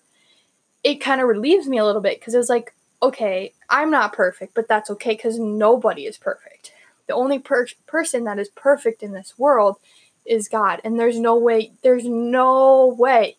it 0.83 1.01
kind 1.01 1.19
of 1.19 1.27
relieves 1.27 1.67
me 1.67 1.79
a 1.79 1.85
little 1.85 2.01
bit 2.01 2.19
because 2.19 2.35
it 2.35 2.37
was 2.37 2.49
like, 2.49 2.74
okay, 3.05 3.53
I'm 3.69 3.91
not 3.91 4.13
perfect, 4.13 4.55
but 4.55 4.67
that's 4.67 4.89
okay 4.91 5.11
because 5.11 5.37
nobody 5.37 6.07
is 6.07 6.17
perfect. 6.17 6.71
The 7.07 7.13
only 7.13 7.37
per- 7.37 7.67
person 7.85 8.23
that 8.23 8.39
is 8.39 8.49
perfect 8.49 9.03
in 9.03 9.11
this 9.11 9.37
world 9.37 9.77
is 10.25 10.47
God, 10.47 10.81
and 10.83 10.99
there's 10.99 11.19
no 11.19 11.37
way, 11.37 11.73
there's 11.83 12.05
no 12.05 12.87
way 12.87 13.37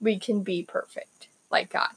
we 0.00 0.18
can 0.18 0.44
be 0.44 0.62
perfect 0.62 1.28
like 1.50 1.70
God. 1.70 1.90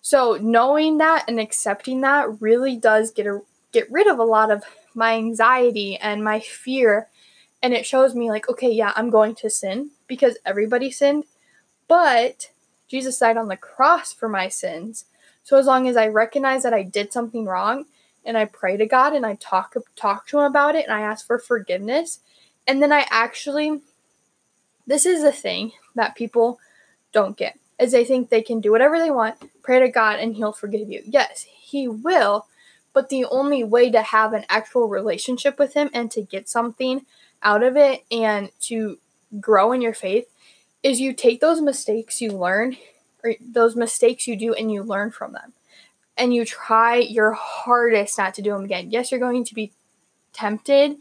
So 0.00 0.38
knowing 0.40 0.98
that 0.98 1.24
and 1.26 1.40
accepting 1.40 2.00
that 2.02 2.40
really 2.40 2.76
does 2.76 3.10
get 3.10 3.26
a, 3.26 3.40
get 3.72 3.90
rid 3.90 4.06
of 4.06 4.20
a 4.20 4.24
lot 4.24 4.52
of 4.52 4.62
my 4.94 5.14
anxiety 5.14 5.96
and 5.96 6.22
my 6.22 6.38
fear, 6.38 7.08
and 7.60 7.74
it 7.74 7.84
shows 7.84 8.14
me 8.14 8.30
like, 8.30 8.48
okay, 8.48 8.70
yeah, 8.70 8.92
I'm 8.94 9.10
going 9.10 9.34
to 9.36 9.50
sin 9.50 9.90
because 10.06 10.38
everybody 10.46 10.92
sinned, 10.92 11.24
but 11.88 12.50
Jesus 12.86 13.18
died 13.18 13.36
on 13.36 13.48
the 13.48 13.56
cross 13.56 14.12
for 14.12 14.28
my 14.28 14.48
sins 14.48 15.06
so 15.48 15.56
as 15.56 15.64
long 15.64 15.88
as 15.88 15.96
I 15.96 16.08
recognize 16.08 16.62
that 16.64 16.74
I 16.74 16.82
did 16.82 17.10
something 17.10 17.46
wrong 17.46 17.86
and 18.22 18.36
I 18.36 18.44
pray 18.44 18.76
to 18.76 18.84
God 18.84 19.14
and 19.14 19.24
I 19.24 19.36
talk 19.36 19.74
talk 19.96 20.26
to 20.26 20.40
him 20.40 20.44
about 20.44 20.74
it 20.74 20.84
and 20.84 20.92
I 20.92 21.00
ask 21.00 21.26
for 21.26 21.38
forgiveness 21.38 22.20
and 22.66 22.82
then 22.82 22.92
I 22.92 23.06
actually 23.08 23.80
this 24.86 25.06
is 25.06 25.22
a 25.22 25.32
thing 25.32 25.72
that 25.94 26.16
people 26.16 26.60
don't 27.12 27.34
get. 27.34 27.58
Is 27.80 27.92
they 27.92 28.04
think 28.04 28.28
they 28.28 28.42
can 28.42 28.60
do 28.60 28.70
whatever 28.70 28.98
they 28.98 29.10
want, 29.10 29.36
pray 29.62 29.80
to 29.80 29.88
God 29.88 30.18
and 30.18 30.36
he'll 30.36 30.52
forgive 30.52 30.90
you. 30.90 31.02
Yes, 31.06 31.46
he 31.48 31.88
will, 31.88 32.46
but 32.92 33.08
the 33.08 33.24
only 33.24 33.64
way 33.64 33.90
to 33.90 34.02
have 34.02 34.34
an 34.34 34.44
actual 34.50 34.86
relationship 34.86 35.58
with 35.58 35.72
him 35.72 35.88
and 35.94 36.10
to 36.10 36.20
get 36.20 36.50
something 36.50 37.06
out 37.42 37.62
of 37.62 37.74
it 37.74 38.04
and 38.10 38.50
to 38.60 38.98
grow 39.40 39.72
in 39.72 39.80
your 39.80 39.94
faith 39.94 40.28
is 40.82 41.00
you 41.00 41.14
take 41.14 41.40
those 41.40 41.62
mistakes 41.62 42.20
you 42.20 42.32
learn 42.32 42.76
or 43.22 43.34
those 43.40 43.76
mistakes 43.76 44.26
you 44.26 44.36
do 44.36 44.54
and 44.54 44.72
you 44.72 44.82
learn 44.82 45.10
from 45.10 45.32
them 45.32 45.52
and 46.16 46.34
you 46.34 46.44
try 46.44 46.96
your 46.96 47.32
hardest 47.32 48.18
not 48.18 48.34
to 48.34 48.42
do 48.42 48.52
them 48.52 48.64
again. 48.64 48.90
Yes, 48.90 49.10
you're 49.10 49.20
going 49.20 49.44
to 49.44 49.54
be 49.54 49.72
tempted 50.32 50.96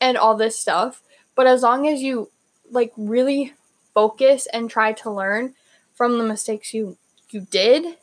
and 0.00 0.16
all 0.16 0.36
this 0.36 0.58
stuff, 0.58 1.02
but 1.34 1.46
as 1.46 1.62
long 1.62 1.88
as 1.88 2.02
you 2.02 2.30
like 2.70 2.92
really 2.96 3.54
focus 3.94 4.46
and 4.52 4.70
try 4.70 4.92
to 4.92 5.10
learn 5.10 5.54
from 5.94 6.18
the 6.18 6.24
mistakes 6.24 6.72
you 6.72 6.96
you 7.30 7.40
did, 7.50 7.96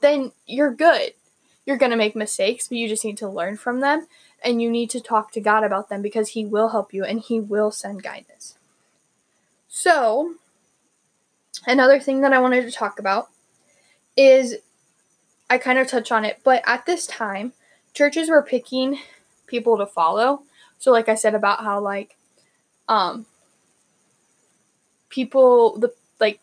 then 0.00 0.32
you're 0.46 0.72
good. 0.72 1.12
You're 1.64 1.76
going 1.76 1.90
to 1.90 1.96
make 1.96 2.16
mistakes, 2.16 2.68
but 2.68 2.78
you 2.78 2.88
just 2.88 3.04
need 3.04 3.18
to 3.18 3.28
learn 3.28 3.56
from 3.56 3.80
them 3.80 4.06
and 4.42 4.62
you 4.62 4.70
need 4.70 4.90
to 4.90 5.00
talk 5.00 5.32
to 5.32 5.40
God 5.40 5.64
about 5.64 5.88
them 5.88 6.02
because 6.02 6.30
he 6.30 6.44
will 6.44 6.68
help 6.68 6.94
you 6.94 7.04
and 7.04 7.20
he 7.20 7.40
will 7.40 7.70
send 7.70 8.02
guidance. 8.02 8.56
So, 9.68 10.34
another 11.66 12.00
thing 12.00 12.20
that 12.20 12.32
I 12.32 12.38
wanted 12.38 12.62
to 12.62 12.70
talk 12.70 12.98
about 12.98 13.28
is 14.16 14.56
I 15.50 15.58
kind 15.58 15.78
of 15.78 15.88
touch 15.88 16.10
on 16.10 16.24
it, 16.24 16.40
but 16.44 16.62
at 16.66 16.86
this 16.86 17.06
time, 17.06 17.52
churches 17.92 18.28
were 18.28 18.42
picking 18.42 18.98
people 19.46 19.76
to 19.78 19.86
follow. 19.86 20.42
So 20.78 20.90
like 20.90 21.08
I 21.08 21.14
said 21.14 21.34
about 21.34 21.62
how 21.62 21.80
like 21.80 22.16
um 22.88 23.26
people 25.08 25.78
the 25.78 25.92
like 26.20 26.40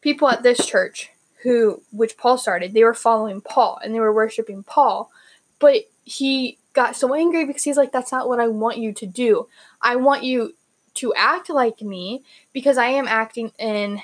people 0.00 0.28
at 0.28 0.42
this 0.42 0.64
church 0.66 1.10
who 1.42 1.82
which 1.90 2.16
Paul 2.16 2.38
started, 2.38 2.74
they 2.74 2.84
were 2.84 2.94
following 2.94 3.40
Paul 3.40 3.78
and 3.82 3.94
they 3.94 4.00
were 4.00 4.12
worshiping 4.12 4.62
Paul. 4.62 5.10
But 5.58 5.84
he 6.04 6.58
got 6.72 6.96
so 6.96 7.14
angry 7.14 7.44
because 7.44 7.64
he's 7.64 7.76
like 7.76 7.92
that's 7.92 8.12
not 8.12 8.28
what 8.28 8.40
I 8.40 8.48
want 8.48 8.78
you 8.78 8.92
to 8.92 9.06
do. 9.06 9.48
I 9.80 9.96
want 9.96 10.24
you 10.24 10.54
to 10.94 11.14
act 11.14 11.48
like 11.48 11.80
me 11.80 12.22
because 12.52 12.76
I 12.76 12.86
am 12.86 13.08
acting 13.08 13.52
in 13.58 14.02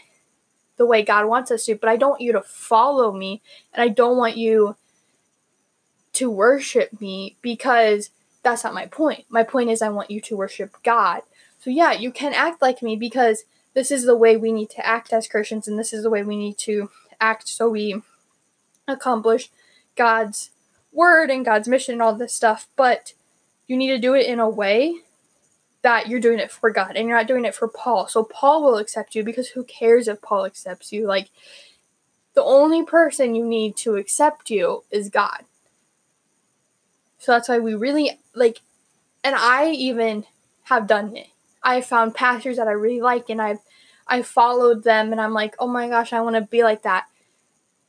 the 0.79 0.87
way 0.87 1.03
God 1.03 1.27
wants 1.27 1.51
us 1.51 1.67
to, 1.67 1.75
but 1.75 1.91
I 1.91 1.97
don't 1.97 2.11
want 2.11 2.23
you 2.23 2.33
to 2.33 2.41
follow 2.41 3.13
me 3.13 3.43
and 3.75 3.83
I 3.83 3.89
don't 3.89 4.17
want 4.17 4.37
you 4.37 4.77
to 6.15 6.31
worship 6.31 7.01
me 7.01 7.37
because 7.43 8.11
that's 8.43 8.65
not 8.65 8.75
my 8.75 8.87
point. 8.87 9.25
My 9.29 9.43
point 9.43 9.71
is 9.71 9.83
I 9.83 9.91
want 9.91 10.11
you 10.11 10.21
to 10.23 10.37
worship 10.37 10.77
God. 10.83 11.23
So 11.59 11.71
yeah, 11.71 11.93
you 11.93 12.11
can 12.11 12.33
act 12.33 12.63
like 12.63 12.83
me 12.83 12.97
because 12.97 13.45
this 13.75 13.91
is 13.91 14.07
the 14.07 14.17
way 14.17 14.37
we 14.37 14.53
need 14.53 14.71
to 14.71 14.87
act 14.87 15.13
as 15.13 15.29
Christians 15.29 15.69
and 15.69 15.79
this 15.79 15.93
is 15.93 16.03
the 16.03 16.11
way 16.11 16.23
we 16.23 16.37
need 16.37 16.57
to 16.59 16.91
act 17.21 17.49
so 17.49 17.69
we 17.69 18.01
accomplish 18.87 19.51
God's 19.97 20.51
word 20.93 21.31
and 21.31 21.45
God's 21.45 21.69
mission 21.69 21.95
and 21.95 22.03
all 22.03 22.15
this 22.15 22.33
stuff, 22.33 22.69
but 22.77 23.13
you 23.67 23.77
need 23.77 23.89
to 23.89 23.99
do 23.99 24.15
it 24.15 24.27
in 24.27 24.39
a 24.39 24.49
way 24.49 25.03
that 25.89 26.07
you're 26.07 26.21
doing 26.21 26.39
it 26.39 26.51
for 26.51 26.71
God 26.71 26.97
and 26.97 27.09
you're 27.09 27.17
not 27.17 27.27
doing 27.27 27.47
it 27.47 27.55
for 27.55 27.67
Paul. 27.67 28.09
So 28.09 28.23
Paul 28.23 28.63
will 28.63 28.77
accept 28.77 29.15
you 29.15 29.25
because 29.25 29.49
who 29.49 29.65
cares 29.65 30.07
if 30.07 30.21
Paul 30.21 30.45
accepts 30.45 30.93
you? 30.93 31.07
Like 31.07 31.31
the 32.35 32.45
only 32.45 32.85
person 32.85 33.35
you 33.35 33.43
need 33.43 33.75
to 33.79 33.97
accept 33.97 34.51
you 34.51 34.85
is 34.91 35.09
God. 35.09 35.47
So 37.19 37.33
that's 37.33 37.49
why 37.49 37.59
we 37.59 37.75
really 37.75 38.21
like 38.35 38.61
and 39.25 39.35
I 39.35 39.71
even 39.71 40.27
have 40.65 40.87
done 40.87 41.17
it. 41.17 41.29
I 41.63 41.81
found 41.81 42.15
pastors 42.15 42.59
that 42.59 42.69
I 42.69 42.73
really 42.73 43.01
like 43.01 43.31
and 43.31 43.41
I've 43.41 43.61
I 44.07 44.21
followed 44.21 44.85
them 44.85 45.11
and 45.11 45.21
I'm 45.23 45.33
like, 45.33 45.55
"Oh 45.59 45.69
my 45.69 45.89
gosh, 45.89 46.13
I 46.13 46.21
want 46.21 46.37
to 46.37 46.43
be 46.43 46.63
like 46.63 46.83
that." 46.83 47.07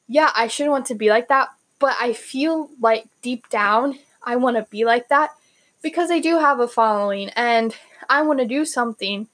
Yeah, 0.07 0.31
I 0.33 0.47
should 0.47 0.69
want 0.69 0.85
to 0.85 0.95
be 0.95 1.09
like 1.09 1.27
that, 1.27 1.49
but 1.79 1.97
I 1.99 2.13
feel 2.13 2.69
like 2.79 3.09
deep 3.21 3.49
down 3.49 3.99
I 4.23 4.37
want 4.37 4.55
to 4.55 4.67
be 4.69 4.85
like 4.85 5.09
that 5.09 5.31
because 5.81 6.11
I 6.11 6.19
do 6.19 6.39
have 6.39 6.59
a 6.59 6.67
following 6.67 7.29
and 7.29 7.75
I 8.09 8.21
want 8.21 8.39
to 8.39 8.45
do 8.45 8.65
something 8.65 9.27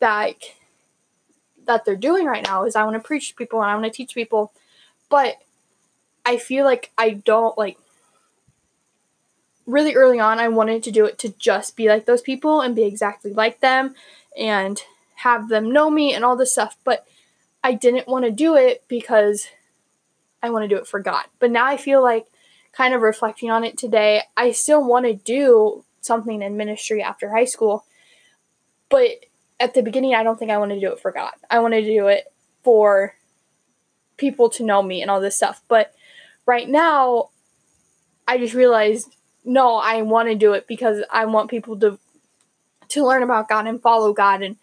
that 0.00 0.36
that 1.66 1.84
they're 1.84 1.96
doing 1.96 2.24
right 2.24 2.44
now 2.44 2.64
is 2.64 2.76
I 2.76 2.84
want 2.84 2.94
to 2.94 3.06
preach 3.06 3.28
to 3.28 3.34
people 3.34 3.60
and 3.60 3.70
I 3.70 3.74
want 3.74 3.86
to 3.86 3.90
teach 3.90 4.14
people 4.14 4.52
but 5.08 5.36
I 6.24 6.38
feel 6.38 6.64
like 6.64 6.92
I 6.96 7.10
don't 7.10 7.56
like 7.58 7.78
really 9.66 9.94
early 9.94 10.18
on 10.18 10.38
I 10.38 10.48
wanted 10.48 10.82
to 10.84 10.90
do 10.90 11.04
it 11.04 11.18
to 11.18 11.34
just 11.38 11.76
be 11.76 11.88
like 11.88 12.06
those 12.06 12.22
people 12.22 12.60
and 12.60 12.74
be 12.74 12.84
exactly 12.84 13.32
like 13.32 13.60
them 13.60 13.94
and 14.38 14.82
have 15.16 15.48
them 15.48 15.72
know 15.72 15.90
me 15.90 16.14
and 16.14 16.24
all 16.24 16.36
this 16.36 16.52
stuff 16.52 16.76
but 16.84 17.06
I 17.62 17.74
didn't 17.74 18.08
want 18.08 18.24
to 18.24 18.30
do 18.30 18.56
it 18.56 18.84
because 18.88 19.48
I 20.42 20.50
want 20.50 20.64
to 20.64 20.68
do 20.68 20.80
it 20.80 20.86
for 20.86 21.00
God. 21.00 21.24
But 21.38 21.50
now 21.50 21.66
I 21.66 21.76
feel 21.76 22.02
like 22.02 22.26
kind 22.72 22.94
of 22.94 23.02
reflecting 23.02 23.50
on 23.50 23.64
it 23.64 23.76
today, 23.76 24.22
I 24.36 24.52
still 24.52 24.84
want 24.84 25.06
to 25.06 25.14
do 25.14 25.84
something 26.08 26.42
in 26.42 26.56
ministry 26.56 27.00
after 27.00 27.30
high 27.30 27.44
school. 27.44 27.84
But 28.88 29.26
at 29.60 29.74
the 29.74 29.82
beginning, 29.82 30.14
I 30.14 30.24
don't 30.24 30.38
think 30.38 30.50
I 30.50 30.58
wanted 30.58 30.76
to 30.76 30.80
do 30.80 30.92
it 30.92 31.00
for 31.00 31.12
God. 31.12 31.32
I 31.48 31.60
wanted 31.60 31.82
to 31.82 31.94
do 31.94 32.08
it 32.08 32.24
for 32.64 33.14
people 34.16 34.48
to 34.50 34.64
know 34.64 34.82
me 34.82 35.00
and 35.00 35.10
all 35.10 35.20
this 35.20 35.36
stuff. 35.36 35.62
But 35.68 35.94
right 36.46 36.68
now, 36.68 37.30
I 38.26 38.38
just 38.38 38.54
realized 38.54 39.14
no, 39.44 39.76
I 39.76 40.02
want 40.02 40.28
to 40.28 40.34
do 40.34 40.52
it 40.52 40.66
because 40.66 41.02
I 41.10 41.24
want 41.24 41.50
people 41.50 41.78
to 41.80 41.98
to 42.88 43.06
learn 43.06 43.22
about 43.22 43.48
God 43.48 43.66
and 43.66 43.80
follow 43.80 44.12
God 44.12 44.42
and 44.42 44.56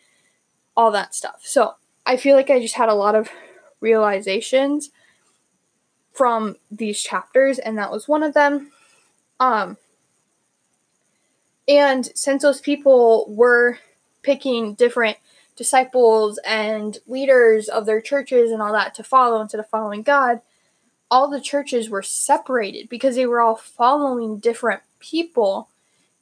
all 0.76 0.92
that 0.92 1.16
stuff. 1.16 1.42
So 1.44 1.76
I 2.06 2.18
feel 2.18 2.36
like 2.36 2.50
I 2.50 2.60
just 2.60 2.76
had 2.76 2.90
a 2.90 2.94
lot 2.94 3.16
of 3.16 3.30
realizations 3.80 4.90
from 6.12 6.56
these 6.72 7.02
chapters, 7.02 7.60
and 7.60 7.78
that 7.78 7.92
was 7.92 8.08
one 8.08 8.24
of 8.24 8.34
them. 8.34 8.72
Um, 9.40 9.78
and 11.68 12.10
since 12.16 12.42
those 12.42 12.62
people 12.62 13.26
were 13.28 13.80
picking 14.22 14.74
different 14.76 15.18
disciples 15.56 16.40
and 16.46 16.98
leaders 17.08 17.70
of 17.70 17.86
their 17.86 18.02
churches 18.02 18.52
and 18.52 18.62
all 18.62 18.74
that 18.74 18.94
to 18.96 19.04
follow 19.04 19.42
instead 19.42 19.60
of 19.60 19.70
following 19.70 20.04
God, 20.04 20.42
all 21.10 21.30
the 21.30 21.42
churches 21.42 21.90
were 21.90 22.02
separated 22.02 22.90
because 22.90 23.16
they 23.16 23.26
were 23.26 23.42
all 23.42 23.56
following 23.56 24.38
different 24.38 24.82
people. 25.00 25.70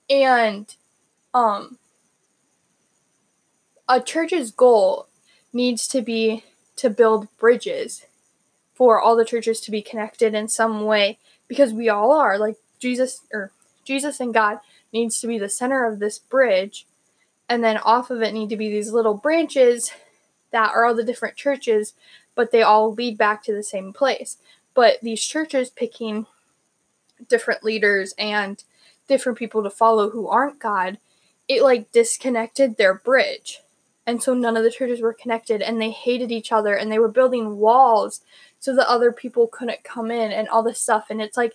And 0.10 0.74
um 1.34 1.78
a 3.88 4.00
church's 4.00 4.52
goal 4.52 5.08
needs 5.52 5.88
to 5.88 6.02
be 6.02 6.44
to 6.78 6.90
build 6.90 7.28
bridges 7.38 8.06
for 8.74 9.00
all 9.00 9.16
the 9.16 9.26
churches 9.26 9.60
to 9.62 9.72
be 9.72 9.82
connected 9.82 10.34
in 10.34 10.48
some 10.48 10.86
way 10.86 11.20
because 11.48 11.74
we 11.74 11.90
all 11.90 12.12
are 12.12 12.38
like 12.38 12.56
Jesus 12.80 13.22
or 13.32 13.52
Jesus 13.86 14.20
and 14.20 14.34
God 14.34 14.60
needs 14.94 15.20
to 15.20 15.28
be 15.28 15.38
the 15.38 15.50
center 15.50 15.86
of 15.86 16.00
this 16.00 16.20
bridge. 16.20 16.86
And 17.50 17.64
then 17.64 17.78
off 17.78 18.10
of 18.10 18.22
it 18.22 18.34
need 18.34 18.50
to 18.50 18.58
be 18.58 18.70
these 18.70 18.92
little 18.92 19.16
branches 19.16 19.92
that 20.52 20.72
are 20.74 20.86
all 20.86 20.96
the 20.96 21.04
different 21.04 21.36
churches, 21.36 21.94
but 22.36 22.52
they 22.52 22.62
all 22.62 22.94
lead 22.94 23.18
back 23.18 23.44
to 23.44 23.54
the 23.54 23.64
same 23.64 23.92
place. 23.92 24.38
But 24.74 25.02
these 25.02 25.24
churches 25.24 25.70
picking 25.70 26.26
different 27.28 27.64
leaders 27.64 28.14
and 28.18 28.64
different 29.08 29.38
people 29.38 29.64
to 29.64 29.70
follow 29.70 30.10
who 30.10 30.28
aren't 30.28 30.60
God, 30.60 30.98
it 31.48 31.62
like 31.62 31.92
disconnected 31.92 32.78
their 32.78 32.94
bridge. 32.94 33.60
And 34.06 34.22
so 34.22 34.34
none 34.34 34.58
of 34.58 34.64
the 34.64 34.72
churches 34.72 35.02
were 35.02 35.14
connected 35.14 35.62
and 35.62 35.82
they 35.82 35.92
hated 35.92 36.32
each 36.32 36.52
other 36.52 36.74
and 36.76 36.92
they 36.92 37.00
were 37.00 37.10
building 37.10 37.58
walls 37.58 38.22
so 38.60 38.76
that 38.76 38.90
other 38.90 39.12
people 39.12 39.48
couldn't 39.48 39.84
come 39.84 40.12
in 40.12 40.32
and 40.32 40.48
all 40.50 40.64
this 40.64 40.80
stuff. 40.80 41.08
And 41.10 41.22
it's 41.22 41.38
like, 41.38 41.54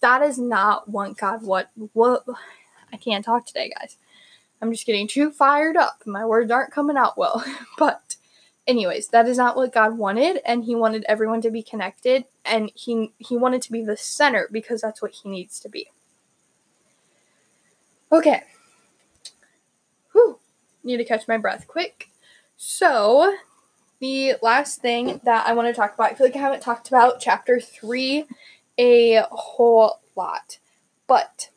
that 0.00 0.22
is 0.22 0.38
not 0.38 0.88
what 0.88 1.16
God, 1.16 1.42
what, 1.42 1.70
what, 1.92 2.24
I 2.96 2.98
can't 2.98 3.24
talk 3.24 3.44
today, 3.44 3.70
guys. 3.78 3.98
I'm 4.62 4.72
just 4.72 4.86
getting 4.86 5.06
too 5.06 5.30
fired 5.30 5.76
up. 5.76 6.02
My 6.06 6.24
words 6.24 6.50
aren't 6.50 6.72
coming 6.72 6.96
out 6.96 7.18
well. 7.18 7.44
but 7.78 8.16
anyways, 8.66 9.08
that 9.08 9.28
is 9.28 9.36
not 9.36 9.54
what 9.54 9.74
God 9.74 9.98
wanted 9.98 10.40
and 10.46 10.64
he 10.64 10.74
wanted 10.74 11.04
everyone 11.06 11.42
to 11.42 11.50
be 11.50 11.62
connected 11.62 12.24
and 12.42 12.72
he 12.74 13.12
he 13.18 13.36
wanted 13.36 13.60
to 13.62 13.72
be 13.72 13.84
the 13.84 13.98
center 13.98 14.48
because 14.50 14.80
that's 14.80 15.02
what 15.02 15.10
he 15.10 15.28
needs 15.28 15.60
to 15.60 15.68
be. 15.68 15.90
Okay. 18.10 18.44
Whew. 20.12 20.38
Need 20.82 20.96
to 20.96 21.04
catch 21.04 21.28
my 21.28 21.36
breath 21.36 21.66
quick. 21.68 22.08
So, 22.56 23.36
the 24.00 24.36
last 24.40 24.80
thing 24.80 25.20
that 25.24 25.46
I 25.46 25.52
want 25.52 25.68
to 25.68 25.74
talk 25.74 25.92
about, 25.92 26.12
I 26.12 26.14
feel 26.14 26.26
like 26.26 26.36
I 26.36 26.38
haven't 26.38 26.62
talked 26.62 26.88
about 26.88 27.20
chapter 27.20 27.60
3 27.60 28.24
a 28.78 29.22
whole 29.30 30.00
lot. 30.16 30.58
But 31.06 31.50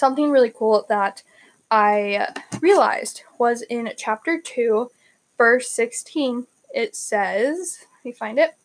something 0.00 0.30
really 0.30 0.50
cool 0.50 0.86
that 0.88 1.22
I 1.70 2.28
realized 2.60 3.22
was 3.38 3.62
in 3.62 3.92
chapter 3.96 4.40
2, 4.40 4.90
verse 5.38 5.70
16. 5.70 6.46
It 6.74 6.96
says, 6.96 7.86
let 7.98 8.04
me 8.04 8.12
find 8.12 8.38
it. 8.38 8.56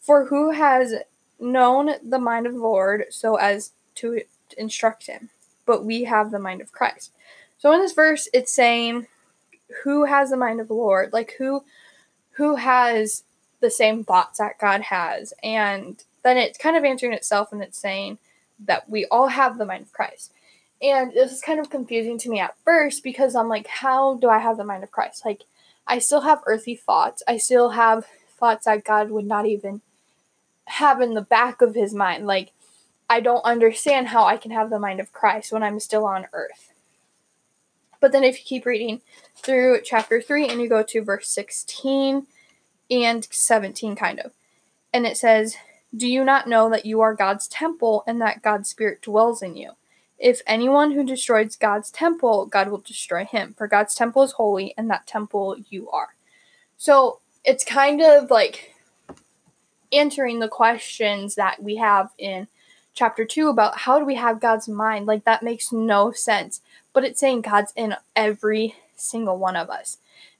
For 0.00 0.26
who 0.26 0.52
has 0.52 0.94
known 1.38 1.90
the 2.02 2.18
mind 2.18 2.46
of 2.46 2.54
the 2.54 2.60
Lord 2.60 3.06
so 3.10 3.34
as 3.34 3.72
to 3.96 4.22
instruct 4.56 5.06
him? 5.06 5.28
But 5.66 5.84
we 5.84 6.04
have 6.04 6.30
the 6.30 6.38
mind 6.38 6.62
of 6.62 6.72
Christ. 6.72 7.12
So 7.58 7.72
in 7.72 7.80
this 7.80 7.92
verse, 7.92 8.28
it's 8.32 8.52
saying, 8.52 9.08
who 9.84 10.06
has 10.06 10.30
the 10.30 10.36
mind 10.36 10.60
of 10.60 10.68
the 10.68 10.74
Lord? 10.74 11.12
Like 11.12 11.34
who 11.38 11.64
who 12.32 12.54
has 12.54 13.24
the 13.60 13.70
same 13.70 14.04
thoughts 14.04 14.38
that 14.38 14.58
God 14.58 14.82
has? 14.82 15.34
And 15.42 16.02
then 16.22 16.38
it's 16.38 16.56
kind 16.56 16.76
of 16.76 16.84
answering 16.84 17.12
itself 17.12 17.52
and 17.52 17.60
it's 17.60 17.78
saying 17.78 18.18
that 18.64 18.88
we 18.88 19.06
all 19.06 19.28
have 19.28 19.58
the 19.58 19.66
mind 19.66 19.82
of 19.82 19.92
Christ. 19.92 20.32
And 20.80 21.12
this 21.12 21.32
is 21.32 21.40
kind 21.40 21.58
of 21.58 21.70
confusing 21.70 22.18
to 22.18 22.30
me 22.30 22.38
at 22.40 22.56
first 22.64 23.02
because 23.02 23.34
I'm 23.34 23.48
like, 23.48 23.66
how 23.66 24.14
do 24.14 24.28
I 24.28 24.38
have 24.38 24.56
the 24.56 24.64
mind 24.64 24.84
of 24.84 24.92
Christ? 24.92 25.24
Like, 25.24 25.42
I 25.86 25.98
still 25.98 26.20
have 26.20 26.42
earthly 26.46 26.76
thoughts. 26.76 27.22
I 27.26 27.38
still 27.38 27.70
have 27.70 28.06
thoughts 28.38 28.66
that 28.66 28.84
God 28.84 29.10
would 29.10 29.26
not 29.26 29.46
even 29.46 29.80
have 30.66 31.00
in 31.00 31.14
the 31.14 31.22
back 31.22 31.60
of 31.62 31.74
his 31.74 31.94
mind. 31.94 32.26
Like, 32.26 32.52
I 33.10 33.20
don't 33.20 33.44
understand 33.44 34.08
how 34.08 34.24
I 34.24 34.36
can 34.36 34.50
have 34.50 34.70
the 34.70 34.78
mind 34.78 35.00
of 35.00 35.12
Christ 35.12 35.52
when 35.52 35.62
I'm 35.62 35.80
still 35.80 36.04
on 36.04 36.26
earth. 36.32 36.72
But 38.00 38.12
then 38.12 38.22
if 38.22 38.38
you 38.38 38.44
keep 38.44 38.66
reading 38.66 39.00
through 39.34 39.80
chapter 39.82 40.20
3 40.20 40.48
and 40.48 40.60
you 40.60 40.68
go 40.68 40.82
to 40.82 41.02
verse 41.02 41.28
16 41.28 42.26
and 42.90 43.28
17, 43.30 43.96
kind 43.96 44.20
of, 44.20 44.32
and 44.92 45.06
it 45.06 45.16
says, 45.16 45.56
Do 45.96 46.06
you 46.06 46.24
not 46.24 46.48
know 46.48 46.68
that 46.70 46.86
you 46.86 47.00
are 47.00 47.14
God's 47.14 47.48
temple 47.48 48.04
and 48.06 48.20
that 48.20 48.42
God's 48.42 48.68
Spirit 48.68 49.02
dwells 49.02 49.42
in 49.42 49.56
you? 49.56 49.72
If 50.18 50.42
anyone 50.46 50.92
who 50.92 51.04
destroys 51.04 51.56
God's 51.56 51.90
temple, 51.90 52.46
God 52.46 52.68
will 52.68 52.78
destroy 52.78 53.24
him. 53.24 53.54
For 53.56 53.66
God's 53.66 53.94
temple 53.94 54.22
is 54.24 54.32
holy, 54.32 54.74
and 54.76 54.90
that 54.90 55.06
temple 55.06 55.56
you 55.70 55.88
are. 55.90 56.14
So 56.76 57.20
it's 57.44 57.64
kind 57.64 58.02
of 58.02 58.30
like 58.30 58.74
answering 59.92 60.40
the 60.40 60.48
questions 60.48 61.36
that 61.36 61.62
we 61.62 61.76
have 61.76 62.10
in 62.18 62.48
chapter 62.94 63.24
2 63.24 63.48
about 63.48 63.78
how 63.78 63.98
do 63.98 64.04
we 64.04 64.16
have 64.16 64.40
God's 64.40 64.68
mind. 64.68 65.06
Like 65.06 65.24
that 65.24 65.42
makes 65.42 65.72
no 65.72 66.12
sense. 66.12 66.60
But 66.92 67.04
it's 67.04 67.20
saying 67.20 67.42
God's 67.42 67.72
in 67.76 67.96
every 68.16 68.74
single 68.96 69.38
one 69.38 69.56
of 69.56 69.70
us. 69.70 69.98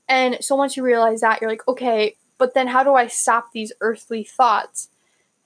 And 0.09 0.39
so 0.41 0.57
once 0.57 0.77
you 0.77 0.83
realize 0.83 1.21
that, 1.21 1.41
you're 1.41 1.51
like, 1.51 1.67
okay, 1.69 2.17
but 2.37 2.55
then 2.55 2.69
how 2.69 2.83
do 2.83 2.95
I 2.95 3.07
stop 3.07 3.53
these 3.53 3.73
earthly 3.81 4.25
thoughts 4.25 4.89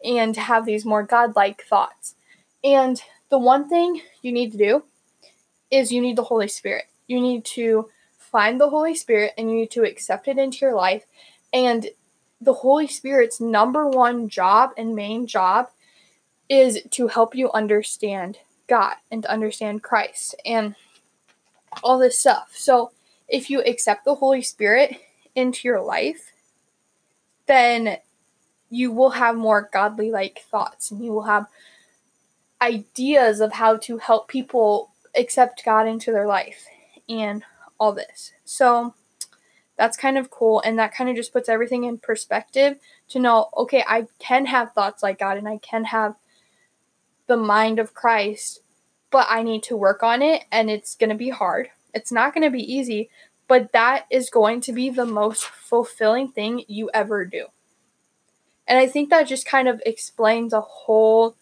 and 0.04 0.36
have 0.36 0.66
these 0.66 0.84
more 0.84 1.02
godlike 1.02 1.62
thoughts? 1.62 2.14
And 2.64 3.02
the 3.28 3.38
one 3.38 3.68
thing 3.68 4.00
you 4.22 4.32
need 4.32 4.52
to 4.52 4.58
do 4.58 4.84
is 5.70 5.90
you 5.90 6.00
need 6.00 6.16
the 6.16 6.24
Holy 6.24 6.48
Spirit. 6.48 6.84
You 7.06 7.20
need 7.20 7.44
to 7.46 7.88
find 8.18 8.60
the 8.60 8.70
Holy 8.70 8.94
Spirit 8.94 9.32
and 9.36 9.50
you 9.50 9.56
need 9.56 9.70
to 9.72 9.82
accept 9.82 10.28
it 10.28 10.38
into 10.38 10.58
your 10.60 10.74
life. 10.74 11.04
And 11.52 11.88
the 12.40 12.54
Holy 12.54 12.86
Spirit's 12.86 13.40
number 13.40 13.88
one 13.88 14.28
job 14.28 14.70
and 14.76 14.94
main 14.94 15.26
job 15.26 15.68
is 16.48 16.80
to 16.90 17.08
help 17.08 17.34
you 17.34 17.50
understand 17.52 18.38
God 18.66 18.96
and 19.10 19.22
to 19.22 19.30
understand 19.30 19.82
Christ 19.82 20.34
and 20.44 20.74
all 21.82 21.98
this 21.98 22.18
stuff. 22.18 22.52
So, 22.54 22.92
if 23.28 23.48
you 23.48 23.62
accept 23.62 24.04
the 24.04 24.16
Holy 24.16 24.42
Spirit 24.42 24.96
into 25.34 25.66
your 25.66 25.80
life, 25.80 26.32
then 27.46 27.98
you 28.72 28.90
will 28.90 29.10
have 29.10 29.36
more 29.36 29.68
godly 29.70 30.10
like 30.10 30.40
thoughts 30.50 30.90
and 30.90 31.04
you 31.04 31.12
will 31.12 31.24
have 31.24 31.46
ideas 32.62 33.40
of 33.40 33.52
how 33.52 33.76
to 33.76 33.98
help 33.98 34.28
people 34.28 34.90
accept 35.14 35.62
God 35.62 35.86
into 35.86 36.10
their 36.10 36.26
life 36.26 36.64
and 37.06 37.44
all 37.78 37.92
this. 37.92 38.32
So 38.46 38.94
that's 39.76 39.98
kind 39.98 40.16
of 40.16 40.30
cool 40.30 40.62
and 40.64 40.78
that 40.78 40.94
kind 40.94 41.10
of 41.10 41.16
just 41.16 41.34
puts 41.34 41.50
everything 41.50 41.84
in 41.84 41.98
perspective 41.98 42.78
to 43.08 43.18
know 43.18 43.50
okay, 43.58 43.84
I 43.86 44.06
can 44.18 44.46
have 44.46 44.72
thoughts 44.72 45.02
like 45.02 45.18
God 45.18 45.36
and 45.36 45.46
I 45.46 45.58
can 45.58 45.84
have 45.84 46.14
the 47.26 47.36
mind 47.36 47.78
of 47.78 47.92
Christ, 47.92 48.60
but 49.10 49.26
I 49.28 49.42
need 49.42 49.62
to 49.64 49.76
work 49.76 50.02
on 50.02 50.22
it 50.22 50.44
and 50.50 50.70
it's 50.70 50.94
going 50.94 51.10
to 51.10 51.16
be 51.16 51.28
hard. 51.28 51.68
It's 51.92 52.10
not 52.10 52.32
going 52.32 52.44
to 52.44 52.50
be 52.50 52.72
easy, 52.74 53.10
but 53.48 53.72
that 53.72 54.06
is 54.08 54.30
going 54.30 54.62
to 54.62 54.72
be 54.72 54.88
the 54.88 55.04
most 55.04 55.44
fulfilling 55.44 56.28
thing 56.28 56.64
you 56.68 56.90
ever 56.94 57.26
do. 57.26 57.48
And 58.72 58.80
I 58.80 58.86
think 58.86 59.10
that 59.10 59.24
just 59.24 59.44
kind 59.44 59.68
of 59.68 59.82
explains 59.84 60.54
a 60.54 60.62
whole 60.62 61.36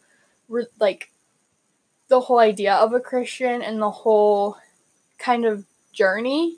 like 0.81 1.12
the 2.09 2.23
whole 2.23 2.40
idea 2.40 2.75
of 2.75 2.93
a 2.93 2.99
Christian 2.99 3.62
and 3.62 3.81
the 3.81 3.93
whole 3.93 4.57
kind 5.16 5.45
of 5.45 5.64
journey 5.93 6.57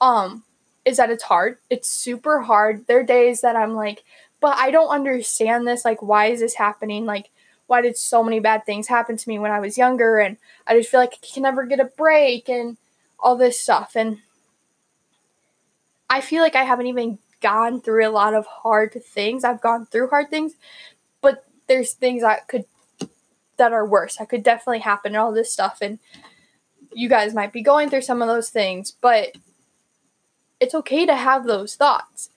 um 0.00 0.42
is 0.86 0.96
that 0.96 1.10
it's 1.10 1.24
hard. 1.24 1.58
It's 1.68 1.90
super 1.90 2.40
hard. 2.40 2.86
There 2.86 3.00
are 3.00 3.04
days 3.04 3.42
that 3.42 3.56
I'm 3.56 3.74
like, 3.74 4.02
but 4.40 4.56
I 4.56 4.70
don't 4.70 4.88
understand 4.88 5.66
this. 5.66 5.84
Like, 5.84 6.00
why 6.00 6.28
is 6.28 6.40
this 6.40 6.54
happening? 6.54 7.04
Like, 7.04 7.28
why 7.66 7.82
did 7.82 7.98
so 7.98 8.24
many 8.24 8.40
bad 8.40 8.64
things 8.64 8.88
happen 8.88 9.18
to 9.18 9.28
me 9.28 9.38
when 9.38 9.52
I 9.52 9.60
was 9.60 9.76
younger? 9.76 10.18
And 10.18 10.38
I 10.66 10.78
just 10.78 10.90
feel 10.90 11.00
like 11.00 11.12
I 11.12 11.26
can 11.26 11.42
never 11.42 11.66
get 11.66 11.78
a 11.78 11.84
break 11.84 12.48
and 12.48 12.78
all 13.18 13.36
this 13.36 13.60
stuff. 13.60 13.92
And 13.96 14.20
I 16.08 16.22
feel 16.22 16.42
like 16.42 16.56
I 16.56 16.64
haven't 16.64 16.86
even 16.86 17.18
gone 17.40 17.80
through 17.80 18.06
a 18.06 18.10
lot 18.10 18.34
of 18.34 18.46
hard 18.46 19.02
things. 19.04 19.44
I've 19.44 19.60
gone 19.60 19.86
through 19.86 20.08
hard 20.08 20.30
things, 20.30 20.54
but 21.20 21.44
there's 21.66 21.92
things 21.92 22.22
that 22.22 22.48
could 22.48 22.64
that 23.56 23.72
are 23.72 23.86
worse. 23.86 24.16
That 24.16 24.28
could 24.28 24.42
definitely 24.42 24.80
happen 24.80 25.12
and 25.12 25.18
all 25.18 25.32
this 25.32 25.52
stuff. 25.52 25.78
And 25.82 25.98
you 26.92 27.08
guys 27.08 27.34
might 27.34 27.52
be 27.52 27.62
going 27.62 27.90
through 27.90 28.02
some 28.02 28.22
of 28.22 28.28
those 28.28 28.48
things, 28.50 28.90
but 28.90 29.36
it's 30.58 30.74
okay 30.74 31.06
to 31.06 31.14
have 31.14 31.46
those 31.46 31.76
thoughts. 31.76 32.30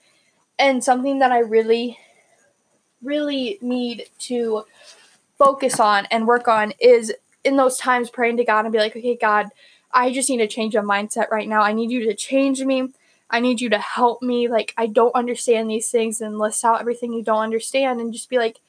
And 0.58 0.84
something 0.84 1.18
that 1.18 1.32
I 1.32 1.38
really, 1.38 1.98
really 3.02 3.58
need 3.60 4.06
to 4.20 4.64
focus 5.38 5.80
on 5.80 6.06
and 6.06 6.26
work 6.26 6.46
on 6.46 6.72
is 6.78 7.12
in 7.42 7.56
those 7.56 7.76
times 7.76 8.10
praying 8.10 8.36
to 8.36 8.44
God 8.44 8.64
and 8.64 8.72
be 8.72 8.78
like, 8.78 8.96
okay, 8.96 9.16
God, 9.16 9.48
I 9.92 10.12
just 10.12 10.30
need 10.30 10.38
to 10.38 10.46
change 10.46 10.74
my 10.76 10.82
mindset 10.82 11.30
right 11.30 11.48
now. 11.48 11.62
I 11.62 11.72
need 11.72 11.90
you 11.90 12.04
to 12.06 12.14
change 12.14 12.62
me. 12.62 12.88
I 13.30 13.40
need 13.40 13.60
you 13.60 13.70
to 13.70 13.78
help 13.78 14.22
me. 14.22 14.48
Like, 14.48 14.74
I 14.76 14.86
don't 14.86 15.14
understand 15.14 15.70
these 15.70 15.90
things 15.90 16.20
and 16.20 16.38
list 16.38 16.64
out 16.64 16.80
everything 16.80 17.12
you 17.12 17.22
don't 17.22 17.42
understand 17.42 18.00
and 18.00 18.12
just 18.12 18.30
be 18.30 18.38
like, 18.38 18.60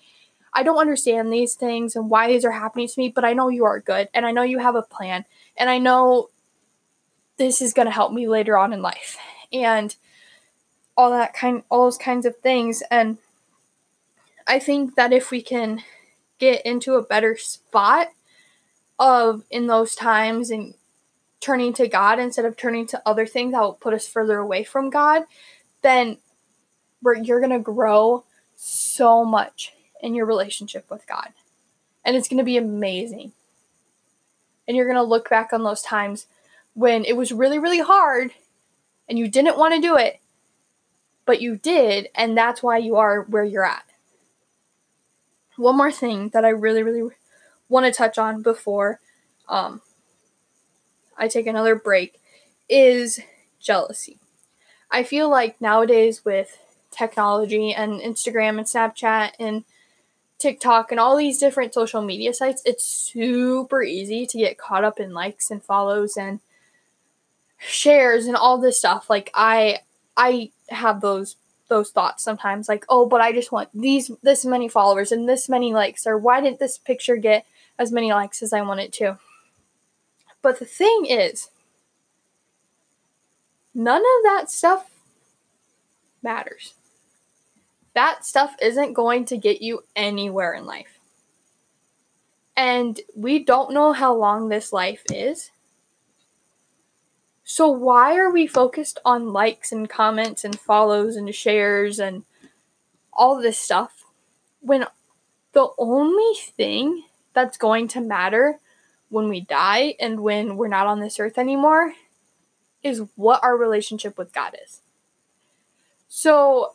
I 0.54 0.64
don't 0.64 0.78
understand 0.78 1.32
these 1.32 1.54
things 1.56 1.96
and 1.96 2.10
why 2.10 2.30
these 2.30 2.46
are 2.46 2.52
happening 2.52 2.88
to 2.88 3.00
me, 3.00 3.10
but 3.10 3.26
I 3.26 3.34
know 3.34 3.50
you 3.50 3.66
are 3.66 3.80
good 3.82 4.08
and 4.14 4.26
I 4.26 4.32
know 4.32 4.44
you 4.44 4.60
have 4.60 4.76
a 4.76 4.82
plan 4.82 5.26
and 5.58 5.70
I 5.70 5.78
know 5.78 6.30
this 7.38 7.62
is 7.62 7.74
going 7.74 7.88
to 7.88 7.92
help 7.92 8.14
me 8.14 8.28
later 8.28 8.58
on 8.58 8.72
in 8.72 8.82
life 8.82 9.18
and 9.52 9.96
all 10.96 11.12
that 11.12 11.34
kind 11.34 11.64
all 11.70 11.84
those 11.84 11.98
kinds 11.98 12.26
of 12.26 12.38
things 12.38 12.82
and 12.90 13.18
I 14.48 14.60
think 14.60 14.96
that 14.96 15.12
if 15.12 15.32
we 15.32 15.42
can 15.42 15.84
get 16.40 16.66
into 16.66 16.96
a 16.96 17.04
better 17.04 17.36
spot 17.36 18.12
of 19.00 19.44
in 19.50 19.68
those 19.68 19.96
times 19.96 20.52
and 20.52 20.76
turning 21.46 21.74
to 21.74 21.88
God 21.88 22.18
instead 22.18 22.44
of 22.44 22.58
turning 22.58 22.88
to 22.88 23.02
other 23.06 23.28
things 23.28 23.52
that 23.52 23.62
will 23.62 23.74
put 23.74 23.94
us 23.94 24.08
further 24.08 24.40
away 24.40 24.64
from 24.64 24.90
God, 24.90 25.26
then 25.84 26.18
you're 27.22 27.40
going 27.40 27.52
to 27.52 27.60
grow 27.60 28.24
so 28.56 29.24
much 29.24 29.72
in 30.02 30.16
your 30.16 30.26
relationship 30.26 30.90
with 30.90 31.06
God. 31.06 31.34
And 32.04 32.16
it's 32.16 32.28
going 32.28 32.40
to 32.40 32.44
be 32.44 32.58
amazing. 32.58 33.34
And 34.68 34.76
you're 34.76 34.88
going 34.88 34.96
to 34.96 35.04
look 35.04 35.30
back 35.30 35.54
on 35.54 35.64
those 35.64 35.84
times 35.84 36.26
when 36.74 37.06
it 37.06 37.16
was 37.16 37.32
really, 37.32 37.60
really 37.60 37.80
hard 37.80 38.32
and 39.08 39.20
you 39.20 39.28
didn't 39.28 39.60
want 39.60 39.76
to 39.76 39.82
do 39.82 39.96
it, 39.96 40.20
but 41.28 41.42
you 41.42 41.58
did, 41.58 42.10
and 42.16 42.36
that's 42.36 42.64
why 42.64 42.80
you 42.80 42.96
are 42.96 43.22
where 43.22 43.44
you're 43.44 43.64
at. 43.64 43.86
One 45.58 45.78
more 45.78 45.92
thing 45.92 46.30
that 46.30 46.44
I 46.44 46.50
really, 46.50 46.82
really 46.82 47.12
want 47.70 47.86
to 47.86 47.92
touch 47.92 48.18
on 48.18 48.42
before 48.42 49.00
um, 49.48 49.82
I 51.18 51.28
take 51.28 51.48
another 51.48 51.76
break 51.76 52.20
is 52.70 53.20
jealousy. 53.60 54.20
I 54.92 55.04
feel 55.04 55.30
like 55.30 55.60
nowadays 55.60 56.24
with 56.24 56.58
technology 56.92 57.74
and 57.74 58.00
Instagram 58.00 58.58
and 58.58 58.68
Snapchat 58.68 59.32
and 59.40 59.64
TikTok 60.38 60.92
and 60.92 61.00
all 61.00 61.18
these 61.18 61.38
different 61.38 61.74
social 61.74 62.02
media 62.02 62.34
sites, 62.34 62.62
it's 62.66 62.84
super 62.84 63.82
easy 63.84 64.26
to 64.26 64.38
get 64.38 64.58
caught 64.58 64.84
up 64.84 65.00
in 65.00 65.14
likes 65.14 65.50
and 65.50 65.64
follows 65.64 66.18
and 66.18 66.40
shares 67.58 68.26
and 68.26 68.36
all 68.36 68.58
this 68.58 68.80
stuff. 68.80 69.10
Like 69.10 69.32
I 69.34 69.80
I 70.18 70.52
have 70.70 71.02
those 71.02 71.38
those 71.68 71.90
thoughts 71.90 72.24
sometimes 72.24 72.70
like, 72.70 72.86
"Oh, 72.90 73.06
but 73.06 73.22
I 73.22 73.32
just 73.32 73.52
want 73.52 73.70
these 73.74 74.12
this 74.22 74.46
many 74.46 74.68
followers 74.68 75.12
and 75.12 75.28
this 75.28 75.50
many 75.50 75.74
likes 75.74 76.06
or 76.06 76.18
why 76.18 76.42
didn't 76.42 76.60
this 76.60 76.78
picture 76.78 77.16
get 77.16 77.46
as 77.80 77.92
many 77.92 78.14
likes 78.14 78.44
as 78.44 78.54
I 78.54 78.62
want 78.62 78.82
it 78.82 78.94
to?" 78.94 79.18
But 80.46 80.60
the 80.60 80.66
thing 80.66 81.08
is, 81.08 81.50
none 83.74 84.04
of 84.04 84.24
that 84.26 84.52
stuff 84.52 84.92
matters. 86.22 86.76
That 87.96 88.24
stuff 88.24 88.56
isn't 88.62 88.94
going 88.94 89.26
to 89.26 89.38
get 89.38 89.64
you 89.64 89.86
anywhere 89.96 90.54
in 90.54 90.68
life. 90.68 91.00
And 92.56 93.00
we 93.16 93.40
don't 93.44 93.74
know 93.74 93.92
how 93.92 94.14
long 94.14 94.50
this 94.50 94.72
life 94.72 95.02
is. 95.12 95.50
So, 97.44 97.68
why 97.68 98.16
are 98.16 98.30
we 98.30 98.46
focused 98.46 99.00
on 99.04 99.34
likes 99.34 99.72
and 99.72 99.90
comments 99.90 100.44
and 100.44 100.60
follows 100.60 101.16
and 101.16 101.34
shares 101.34 101.98
and 101.98 102.24
all 103.12 103.42
this 103.42 103.58
stuff 103.58 104.04
when 104.60 104.86
the 105.54 105.70
only 105.80 106.36
thing 106.36 107.06
that's 107.34 107.58
going 107.58 107.88
to 107.88 108.00
matter 108.00 108.60
when 109.16 109.30
we 109.30 109.40
die 109.40 109.96
and 109.98 110.20
when 110.20 110.58
we're 110.58 110.68
not 110.68 110.88
on 110.88 111.00
this 111.00 111.22
earth 111.22 111.38
anymore 111.38 111.94
is 112.84 113.02
what 113.16 113.42
our 113.42 113.56
relationship 113.56 114.18
with 114.18 114.34
God 114.34 114.58
is? 114.62 114.82
So, 116.10 116.74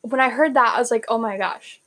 when 0.00 0.20
I 0.20 0.28
heard 0.28 0.54
that, 0.54 0.74
I 0.76 0.78
was 0.78 0.92
like, 0.92 1.04
oh 1.08 1.18
my 1.18 1.36
gosh, 1.36 1.80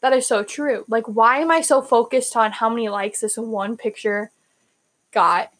that 0.00 0.12
is 0.12 0.28
so 0.28 0.44
true. 0.44 0.84
Like, 0.86 1.06
why 1.06 1.38
am 1.38 1.50
I 1.50 1.60
so 1.60 1.82
focused 1.82 2.36
on 2.36 2.52
how 2.52 2.68
many 2.68 2.88
likes 2.88 3.20
this 3.20 3.36
one 3.36 3.76
picture 3.76 4.30
got? 5.10 5.52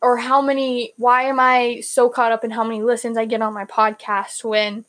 or 0.00 0.18
how 0.18 0.42
many 0.42 0.92
why 0.98 1.22
am 1.22 1.40
I 1.40 1.80
so 1.80 2.10
caught 2.10 2.30
up 2.30 2.44
in 2.44 2.50
how 2.50 2.62
many 2.62 2.82
listens 2.82 3.16
I 3.16 3.24
get 3.24 3.40
on 3.40 3.54
my 3.54 3.64
podcast 3.64 4.44
when 4.44 4.84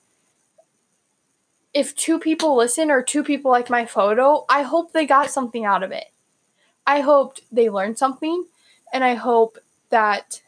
if 1.73 1.95
two 1.95 2.19
people 2.19 2.57
listen 2.57 2.91
or 2.91 3.01
two 3.01 3.23
people 3.23 3.49
like 3.49 3.69
my 3.69 3.85
photo, 3.85 4.45
I 4.49 4.63
hope 4.63 4.91
they 4.91 5.05
got 5.05 5.29
something 5.29 5.63
out 5.63 5.83
of 5.83 5.91
it. 5.93 6.07
I 6.85 7.01
hoped 7.01 7.41
they 7.51 7.69
learned 7.69 7.97
something 7.97 8.45
and 8.93 9.03
I 9.03 9.15
hope 9.15 9.57
that 9.89 10.41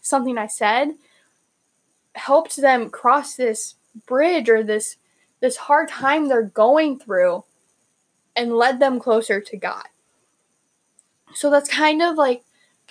something 0.00 0.38
I 0.38 0.46
said 0.46 0.94
helped 2.14 2.56
them 2.56 2.90
cross 2.90 3.34
this 3.34 3.74
bridge 4.06 4.48
or 4.48 4.62
this 4.62 4.96
this 5.40 5.56
hard 5.56 5.88
time 5.88 6.28
they're 6.28 6.42
going 6.42 6.98
through 6.98 7.44
and 8.34 8.56
led 8.56 8.80
them 8.80 8.98
closer 8.98 9.40
to 9.40 9.56
God. 9.56 9.86
So 11.34 11.50
that's 11.50 11.68
kind 11.68 12.02
of 12.02 12.16
like 12.16 12.42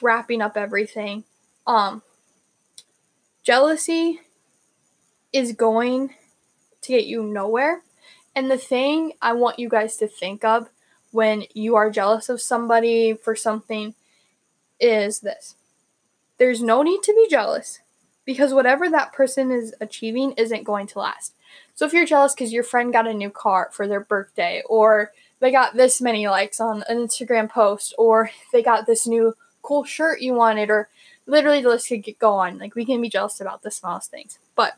wrapping 0.01 0.41
up 0.41 0.55
everything. 0.55 1.23
Um, 1.65 2.03
jealousy 3.43 4.21
is 5.33 5.53
going 5.53 6.13
to 6.81 6.91
get 6.91 7.05
you 7.05 7.23
nowhere. 7.23 7.81
And 8.35 8.51
the 8.51 8.57
thing 8.57 9.13
I 9.21 9.33
want 9.33 9.59
you 9.59 9.69
guys 9.69 9.97
to 9.97 10.07
think 10.07 10.43
of 10.43 10.69
when 11.15 11.45
you 11.53 11.77
are 11.77 11.89
jealous 11.89 12.27
of 12.27 12.41
somebody 12.41 13.13
for 13.13 13.37
something 13.37 13.95
is 14.81 15.21
this 15.21 15.55
there's 16.37 16.61
no 16.61 16.83
need 16.83 17.01
to 17.03 17.13
be 17.13 17.27
jealous 17.29 17.79
because 18.25 18.53
whatever 18.53 18.89
that 18.89 19.13
person 19.13 19.49
is 19.49 19.73
achieving 19.79 20.33
isn't 20.33 20.65
going 20.65 20.87
to 20.87 20.99
last. 20.99 21.33
So 21.73 21.85
if 21.85 21.93
you're 21.93 22.05
jealous 22.05 22.33
because 22.33 22.51
your 22.51 22.63
friend 22.63 22.91
got 22.91 23.07
a 23.07 23.13
new 23.13 23.29
car 23.29 23.69
for 23.71 23.87
their 23.87 24.01
birthday, 24.01 24.61
or 24.67 25.13
they 25.39 25.51
got 25.51 25.75
this 25.75 26.01
many 26.01 26.27
likes 26.27 26.59
on 26.59 26.83
an 26.89 26.97
Instagram 26.97 27.49
post, 27.49 27.93
or 27.97 28.31
they 28.51 28.61
got 28.61 28.85
this 28.85 29.07
new 29.07 29.35
cool 29.61 29.85
shirt 29.85 30.19
you 30.19 30.33
wanted, 30.33 30.69
or 30.69 30.89
literally 31.27 31.61
the 31.61 31.69
list 31.69 31.87
could 31.87 32.03
go 32.19 32.33
on. 32.33 32.57
Like 32.57 32.75
we 32.75 32.83
can 32.83 33.01
be 33.01 33.09
jealous 33.09 33.39
about 33.39 33.61
the 33.61 33.71
smallest 33.71 34.11
things. 34.11 34.39
But 34.55 34.73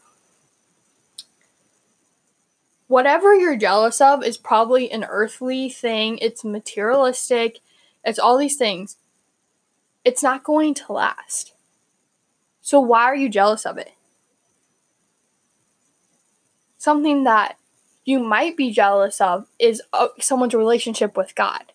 whatever 2.88 3.36
you're 3.36 3.58
jealous 3.58 4.02
of 4.02 4.24
is 4.24 4.38
probably 4.38 4.92
an 4.92 5.04
earthly 5.04 5.70
thing. 5.70 6.18
It's 6.22 6.44
materialistic. 6.44 7.60
It's 8.04 8.20
all 8.20 8.38
these 8.38 8.56
things. 8.56 8.98
It's 10.04 10.24
not 10.24 10.44
going 10.44 10.74
to 10.76 10.94
last. 10.94 11.54
So 12.62 12.80
why 12.80 13.04
are 13.04 13.16
you 13.16 13.30
jealous 13.30 13.66
of 13.66 13.78
it? 13.78 13.92
Something 16.78 17.24
that 17.26 17.58
you 18.06 18.20
might 18.20 18.56
be 18.56 18.72
jealous 18.72 19.20
of 19.20 19.48
is 19.60 19.82
uh, 19.92 20.08
someone's 20.20 20.54
relationship 20.54 21.18
with 21.18 21.36
God. 21.36 21.74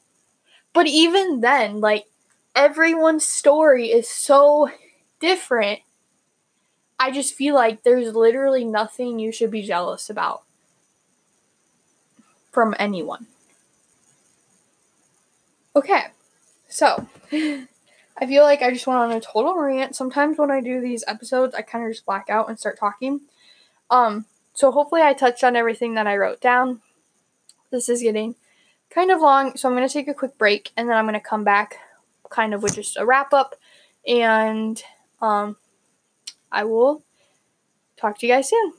But 0.72 0.86
even 0.86 1.40
then, 1.40 1.80
like 1.80 2.06
everyone's 2.54 3.26
story 3.26 3.88
is 3.88 4.08
so 4.08 4.70
different. 5.20 5.80
I 6.98 7.10
just 7.10 7.34
feel 7.34 7.54
like 7.54 7.82
there's 7.82 8.14
literally 8.14 8.64
nothing 8.64 9.18
you 9.18 9.32
should 9.32 9.50
be 9.50 9.62
jealous 9.62 10.08
about 10.08 10.44
from 12.52 12.74
anyone. 12.78 13.26
Okay, 15.74 16.04
so 16.68 17.08
I 17.32 18.26
feel 18.26 18.42
like 18.42 18.62
I 18.62 18.70
just 18.70 18.86
went 18.86 19.00
on 19.00 19.10
a 19.10 19.20
total 19.20 19.58
rant. 19.58 19.96
Sometimes 19.96 20.38
when 20.38 20.50
I 20.50 20.60
do 20.60 20.80
these 20.80 21.02
episodes, 21.08 21.54
I 21.54 21.62
kind 21.62 21.84
of 21.84 21.90
just 21.90 22.04
black 22.04 22.28
out 22.28 22.48
and 22.48 22.58
start 22.58 22.78
talking. 22.78 23.22
Um, 23.90 24.26
so 24.52 24.70
hopefully 24.70 25.00
I 25.02 25.14
touched 25.14 25.42
on 25.42 25.56
everything 25.56 25.94
that 25.94 26.06
I 26.06 26.16
wrote 26.16 26.40
down. 26.40 26.82
This 27.70 27.88
is 27.88 28.02
getting 28.02 28.34
kind 28.90 29.10
of 29.10 29.22
long, 29.22 29.56
so 29.56 29.68
I'm 29.68 29.74
going 29.74 29.88
to 29.88 29.92
take 29.92 30.08
a 30.08 30.14
quick 30.14 30.36
break 30.36 30.72
and 30.76 30.88
then 30.88 30.96
I'm 30.96 31.06
going 31.06 31.14
to 31.14 31.20
come 31.20 31.42
back 31.42 31.78
kind 32.28 32.52
of 32.52 32.62
with 32.62 32.74
just 32.74 32.98
a 32.98 33.06
wrap 33.06 33.32
up. 33.32 33.56
And 34.06 34.82
um, 35.22 35.56
I 36.50 36.64
will 36.64 37.02
talk 37.96 38.18
to 38.18 38.26
you 38.26 38.32
guys 38.32 38.50
soon. 38.50 38.74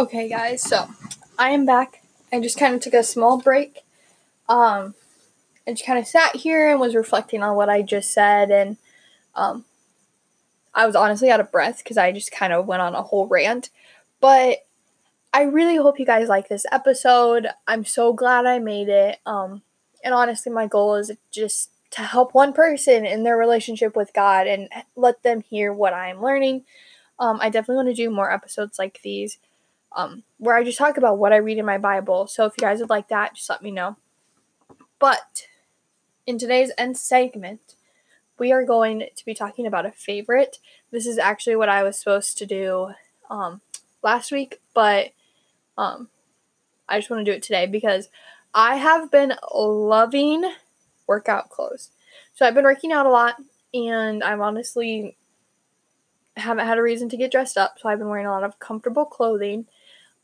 Okay, 0.00 0.30
guys, 0.30 0.62
so 0.62 0.88
I 1.38 1.50
am 1.50 1.66
back. 1.66 2.02
I 2.32 2.40
just 2.40 2.58
kind 2.58 2.74
of 2.74 2.80
took 2.80 2.94
a 2.94 3.02
small 3.02 3.36
break. 3.36 3.80
Um, 4.48 4.94
I 5.68 5.72
just 5.72 5.84
kind 5.84 5.98
of 5.98 6.06
sat 6.06 6.36
here 6.36 6.70
and 6.70 6.80
was 6.80 6.94
reflecting 6.94 7.42
on 7.42 7.54
what 7.54 7.68
I 7.68 7.82
just 7.82 8.10
said 8.10 8.50
and 8.50 8.78
um, 9.34 9.66
I 10.72 10.86
was 10.86 10.96
honestly 10.96 11.30
out 11.30 11.40
of 11.40 11.52
breath 11.52 11.84
because 11.84 11.98
I 11.98 12.12
just 12.12 12.32
kind 12.32 12.50
of 12.50 12.64
went 12.64 12.80
on 12.80 12.94
a 12.94 13.02
whole 13.02 13.26
rant. 13.26 13.68
But 14.20 14.64
I 15.34 15.42
really 15.42 15.76
hope 15.76 16.00
you 16.00 16.06
guys 16.06 16.30
like 16.30 16.48
this 16.48 16.64
episode. 16.72 17.48
I'm 17.66 17.84
so 17.84 18.14
glad 18.14 18.46
I 18.46 18.58
made 18.58 18.88
it. 18.88 19.18
Um, 19.26 19.60
and 20.02 20.14
honestly, 20.14 20.50
my 20.50 20.66
goal 20.66 20.94
is 20.94 21.12
just 21.30 21.72
to 21.90 22.00
help 22.00 22.32
one 22.32 22.54
person 22.54 23.04
in 23.04 23.22
their 23.22 23.36
relationship 23.36 23.94
with 23.94 24.14
God 24.14 24.46
and 24.46 24.70
let 24.96 25.22
them 25.22 25.42
hear 25.42 25.74
what 25.74 25.92
I'm 25.92 26.22
learning. 26.22 26.64
Um, 27.18 27.38
I 27.42 27.50
definitely 27.50 27.84
want 27.84 27.88
to 27.88 28.02
do 28.02 28.08
more 28.08 28.32
episodes 28.32 28.78
like 28.78 29.02
these 29.02 29.36
um, 29.96 30.22
where 30.38 30.56
I 30.56 30.64
just 30.64 30.78
talk 30.78 30.96
about 30.96 31.18
what 31.18 31.32
I 31.32 31.36
read 31.36 31.58
in 31.58 31.66
my 31.66 31.78
Bible. 31.78 32.26
So 32.26 32.46
if 32.46 32.54
you 32.56 32.62
guys 32.62 32.80
would 32.80 32.90
like 32.90 33.08
that, 33.08 33.34
just 33.34 33.50
let 33.50 33.62
me 33.62 33.70
know. 33.70 33.96
But 34.98 35.46
in 36.26 36.38
today's 36.38 36.72
end 36.78 36.96
segment, 36.96 37.74
we 38.38 38.52
are 38.52 38.64
going 38.64 39.06
to 39.14 39.24
be 39.24 39.34
talking 39.34 39.66
about 39.66 39.86
a 39.86 39.90
favorite. 39.90 40.58
This 40.90 41.06
is 41.06 41.18
actually 41.18 41.56
what 41.56 41.68
I 41.68 41.82
was 41.82 41.98
supposed 41.98 42.38
to 42.38 42.46
do 42.46 42.92
um, 43.28 43.60
last 44.02 44.32
week, 44.32 44.60
but 44.74 45.10
um, 45.76 46.08
I 46.88 46.98
just 46.98 47.10
want 47.10 47.24
to 47.24 47.30
do 47.30 47.36
it 47.36 47.42
today 47.42 47.66
because 47.66 48.08
I 48.54 48.76
have 48.76 49.10
been 49.10 49.34
loving 49.54 50.50
workout 51.06 51.50
clothes. 51.50 51.90
So 52.34 52.46
I've 52.46 52.54
been 52.54 52.64
working 52.64 52.92
out 52.92 53.06
a 53.06 53.10
lot, 53.10 53.36
and 53.74 54.22
I'm 54.24 54.40
honestly 54.40 55.16
haven't 56.36 56.66
had 56.66 56.78
a 56.78 56.82
reason 56.82 57.08
to 57.10 57.16
get 57.16 57.30
dressed 57.30 57.58
up, 57.58 57.78
so 57.78 57.88
I've 57.88 57.98
been 57.98 58.08
wearing 58.08 58.26
a 58.26 58.30
lot 58.30 58.44
of 58.44 58.58
comfortable 58.58 59.04
clothing. 59.04 59.66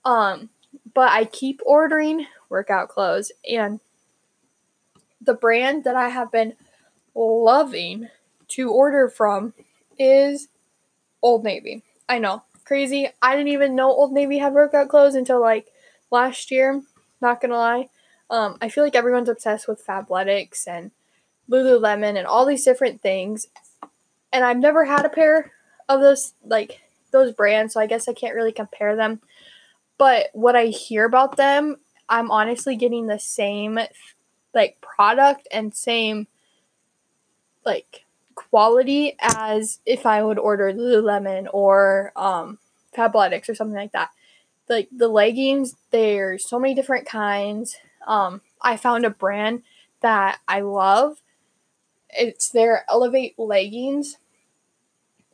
Um, 0.07 0.51
but 0.95 1.11
I 1.11 1.25
keep 1.25 1.61
ordering 1.67 2.27
workout 2.49 2.89
clothes, 2.89 3.33
and 3.51 3.81
the 5.21 5.35
brand 5.35 5.83
that 5.83 5.97
I 5.97 6.11
have 6.11 6.31
been 6.31 6.55
loving 7.13 8.09
to 8.49 8.71
order 8.71 9.09
from 9.09 9.53
is 9.99 10.47
Old 11.21 11.43
Navy. 11.43 11.83
I 12.09 12.21
know, 12.21 12.45
crazy. 12.65 13.09
I 13.21 13.35
didn't 13.35 13.53
even 13.53 13.75
know 13.75 13.91
Old 13.91 14.13
Navy 14.13 14.39
had 14.39 14.53
workout 14.53 14.89
clothes 14.89 15.17
until 15.17 15.41
like 15.41 15.73
last 16.13 16.53
year. 16.53 16.83
Not 17.21 17.41
gonna 17.41 17.57
lie. 17.57 17.89
Um, 18.31 18.59
I 18.61 18.69
feel 18.69 18.85
like 18.85 18.95
everyone's 18.95 19.29
obsessed 19.29 19.67
with 19.67 19.85
Fabletics 19.85 20.69
and 20.69 20.93
Lululemon 21.51 22.17
and 22.17 22.29
all 22.29 22.47
these 22.47 22.65
different 22.65 23.01
things. 23.01 23.49
And 24.33 24.45
I've 24.45 24.59
never 24.59 24.85
had 24.85 25.05
a 25.05 25.09
pair 25.09 25.51
of 25.89 26.01
those 26.01 26.35
like 26.45 26.81
those 27.11 27.33
brands, 27.33 27.75
so 27.75 27.81
I 27.81 27.87
guess 27.87 28.07
I 28.07 28.13
can't 28.13 28.37
really 28.37 28.53
compare 28.53 28.95
them. 28.95 29.21
But 29.99 30.29
what 30.33 30.57
I 30.57 30.67
hear 30.67 31.05
about 31.05 31.37
them, 31.37 31.77
I'm 32.09 32.31
honestly 32.31 32.77
getting 32.77 33.07
the 33.07 33.19
same 33.19 33.79
like 34.55 34.81
product 34.81 35.49
and 35.51 35.75
same 35.75 36.27
like 37.65 38.05
quality 38.35 39.17
as 39.21 39.81
if 39.85 40.07
I 40.07 40.23
would 40.23 40.39
order 40.39 40.73
Lululemon 40.73 41.49
or 41.53 42.13
um 42.17 42.59
Fabletics 42.97 43.49
or 43.49 43.55
something 43.55 43.77
like 43.77 43.93
that. 43.93 44.11
Like 44.69 44.89
the 44.91 45.09
leggings, 45.09 45.77
there's 45.91 46.49
so 46.49 46.59
many 46.59 46.75
different 46.75 47.07
kinds. 47.07 47.77
Um, 48.07 48.41
I 48.63 48.77
found 48.77 49.05
a 49.05 49.11
brand 49.11 49.63
that 50.01 50.39
I 50.49 50.61
love. 50.61 51.23
It's 52.11 52.49
their 52.49 52.85
Elevate 52.89 53.39
leggings, 53.39 54.17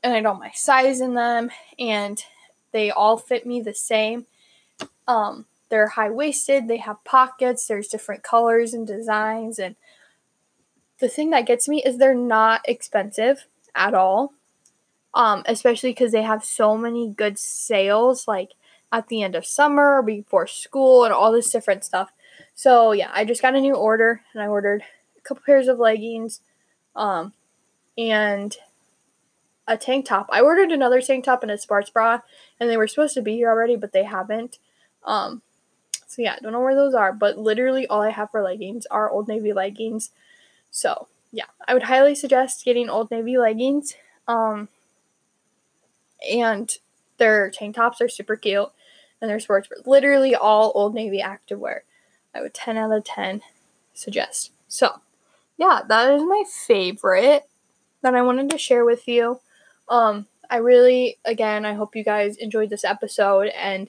and 0.03 0.13
I 0.13 0.21
know 0.21 0.35
my 0.35 0.51
size 0.55 1.01
in 1.01 1.15
them, 1.15 1.51
and 1.79 2.23
they 2.73 2.91
all 2.91 3.17
fit 3.17 3.47
me 3.47 3.61
the 3.61 3.75
same. 3.75 4.27
Um, 5.07 5.47
they're 5.69 5.89
high 5.89 6.11
waisted, 6.11 6.69
they 6.69 6.77
have 6.79 7.03
pockets, 7.05 7.67
there's 7.67 7.89
different 7.89 8.23
colors 8.23 8.75
and 8.75 8.87
designs, 8.87 9.59
and 9.59 9.77
the 11.01 11.09
thing 11.09 11.31
that 11.31 11.47
gets 11.47 11.69
me 11.69 11.83
is 11.83 11.99
they're 11.99 12.15
not 12.15 12.61
expensive 12.67 13.47
at 13.75 13.95
all. 13.95 14.35
Um, 15.15 15.43
especially 15.45 15.91
because 15.91 16.13
they 16.13 16.23
have 16.23 16.43
so 16.43 16.75
many 16.77 17.09
good 17.11 17.39
sales, 17.39 18.27
like 18.27 18.53
at 18.91 19.09
the 19.09 19.23
end 19.23 19.35
of 19.35 19.45
summer 19.45 19.99
or 19.99 20.03
before 20.03 20.47
school 20.47 21.05
and 21.05 21.13
all 21.13 21.33
this 21.33 21.51
different 21.51 21.85
stuff. 21.85 22.13
So 22.55 22.93
yeah, 22.93 23.11
I 23.13 23.27
just 23.27 23.43
got 23.43 23.55
a 23.55 23.61
new 23.61 23.75
order 23.75 24.23
and 24.33 24.43
I 24.43 24.47
ordered 24.47 24.85
a 25.19 25.21
couple 25.21 25.43
pairs 25.45 25.69
of 25.69 25.79
leggings, 25.79 26.41
um, 26.97 27.35
and 27.99 28.57
a 29.67 29.77
tank 29.77 30.07
top. 30.07 30.29
I 30.31 30.41
ordered 30.41 30.73
another 30.73 31.01
tank 31.01 31.25
top 31.25 31.43
and 31.43 31.53
a 31.53 31.59
sports 31.59 31.91
bra, 31.91 32.21
and 32.59 32.71
they 32.71 32.77
were 32.77 32.89
supposed 32.89 33.15
to 33.15 33.23
be 33.23 33.37
here 33.37 33.51
already, 33.51 33.77
but 33.77 33.93
they 33.93 34.05
haven't. 34.05 34.59
Um, 35.05 35.43
so 36.07 36.23
yeah, 36.23 36.37
don't 36.41 36.53
know 36.53 36.61
where 36.61 36.75
those 36.75 36.95
are, 36.95 37.13
but 37.13 37.39
literally 37.39 37.87
all 37.87 38.03
I 38.03 38.11
have 38.11 38.31
for 38.31 38.43
leggings 38.43 38.87
are 38.87 39.11
Old 39.11 39.29
Navy 39.29 39.53
leggings. 39.53 40.11
So 40.71 41.09
yeah, 41.33 41.47
I 41.67 41.75
would 41.75 41.85
highly 41.85 42.15
suggest 42.15 42.65
getting 42.65 42.91
Old 42.91 43.11
Navy 43.11 43.39
leggings. 43.39 43.95
Um, 44.29 44.69
and 46.31 46.71
their 47.17 47.51
tank 47.51 47.77
tops 47.77 48.01
are 48.01 48.09
super 48.09 48.37
cute, 48.37 48.71
and 49.21 49.31
their 49.31 49.41
sports 49.41 49.69
literally 49.87 50.35
all 50.35 50.73
Old 50.75 50.95
Navy 50.95 51.23
activewear. 51.25 51.81
I 52.35 52.41
would 52.41 52.55
10 52.55 52.77
out 52.77 52.93
of 52.93 53.05
10 53.05 53.43
suggest. 53.95 54.53
So 54.69 55.01
yeah, 55.57 55.81
that 55.89 56.13
is 56.13 56.23
my 56.23 56.45
favorite 56.67 57.45
that 58.03 58.15
I 58.15 58.23
wanted 58.23 58.51
to 58.51 58.59
share 58.59 58.85
with 58.85 59.07
you. 59.07 59.41
Um, 59.89 60.27
I 60.51 60.57
really, 60.57 61.19
again, 61.25 61.65
I 61.65 61.75
hope 61.75 61.97
you 61.97 62.05
guys 62.05 62.37
enjoyed 62.37 62.71
this 62.71 62.85
episode. 62.85 63.49
And 63.49 63.89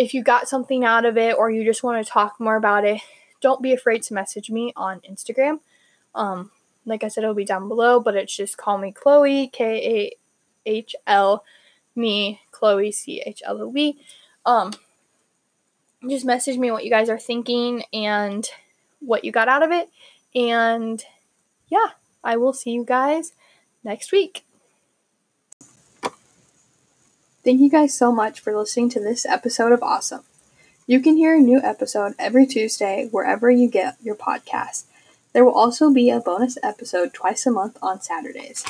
if 0.00 0.14
you 0.14 0.22
got 0.22 0.48
something 0.48 0.82
out 0.82 1.04
of 1.04 1.18
it 1.18 1.36
or 1.36 1.50
you 1.50 1.62
just 1.62 1.82
want 1.82 2.02
to 2.04 2.10
talk 2.10 2.40
more 2.40 2.56
about 2.56 2.86
it, 2.86 3.02
don't 3.42 3.60
be 3.60 3.74
afraid 3.74 4.02
to 4.02 4.14
message 4.14 4.50
me 4.50 4.72
on 4.74 5.00
Instagram. 5.00 5.60
Um, 6.14 6.50
like 6.86 7.04
I 7.04 7.08
said, 7.08 7.22
it'll 7.22 7.34
be 7.34 7.44
down 7.44 7.68
below, 7.68 8.00
but 8.00 8.16
it's 8.16 8.34
just 8.34 8.56
Kahl 8.56 8.78
me 8.78 8.92
Chloe, 8.92 9.48
K 9.48 10.16
A 10.64 10.70
H 10.70 10.96
L, 11.06 11.44
me, 11.94 12.40
Chloe, 12.50 12.90
C 12.90 13.22
H 13.26 13.42
L 13.44 13.60
O 13.60 13.76
E. 13.76 14.00
Um, 14.46 14.72
just 16.08 16.24
message 16.24 16.56
me 16.56 16.70
what 16.70 16.84
you 16.84 16.90
guys 16.90 17.10
are 17.10 17.18
thinking 17.18 17.84
and 17.92 18.48
what 19.00 19.22
you 19.22 19.30
got 19.30 19.48
out 19.48 19.62
of 19.62 19.70
it. 19.70 19.90
And 20.34 21.04
yeah, 21.68 21.88
I 22.24 22.38
will 22.38 22.54
see 22.54 22.70
you 22.70 22.86
guys 22.86 23.34
next 23.84 24.12
week. 24.12 24.46
Thank 27.50 27.62
you 27.62 27.68
guys 27.68 27.92
so 27.98 28.12
much 28.12 28.38
for 28.38 28.56
listening 28.56 28.90
to 28.90 29.00
this 29.00 29.26
episode 29.26 29.72
of 29.72 29.82
Awesome. 29.82 30.22
You 30.86 31.00
can 31.00 31.16
hear 31.16 31.34
a 31.34 31.40
new 31.40 31.60
episode 31.60 32.14
every 32.16 32.46
Tuesday 32.46 33.08
wherever 33.10 33.50
you 33.50 33.68
get 33.68 33.96
your 34.00 34.14
podcast. 34.14 34.84
There 35.32 35.44
will 35.44 35.58
also 35.58 35.92
be 35.92 36.10
a 36.10 36.20
bonus 36.20 36.58
episode 36.62 37.12
twice 37.12 37.46
a 37.46 37.50
month 37.50 37.76
on 37.82 38.02
Saturdays. 38.02 38.64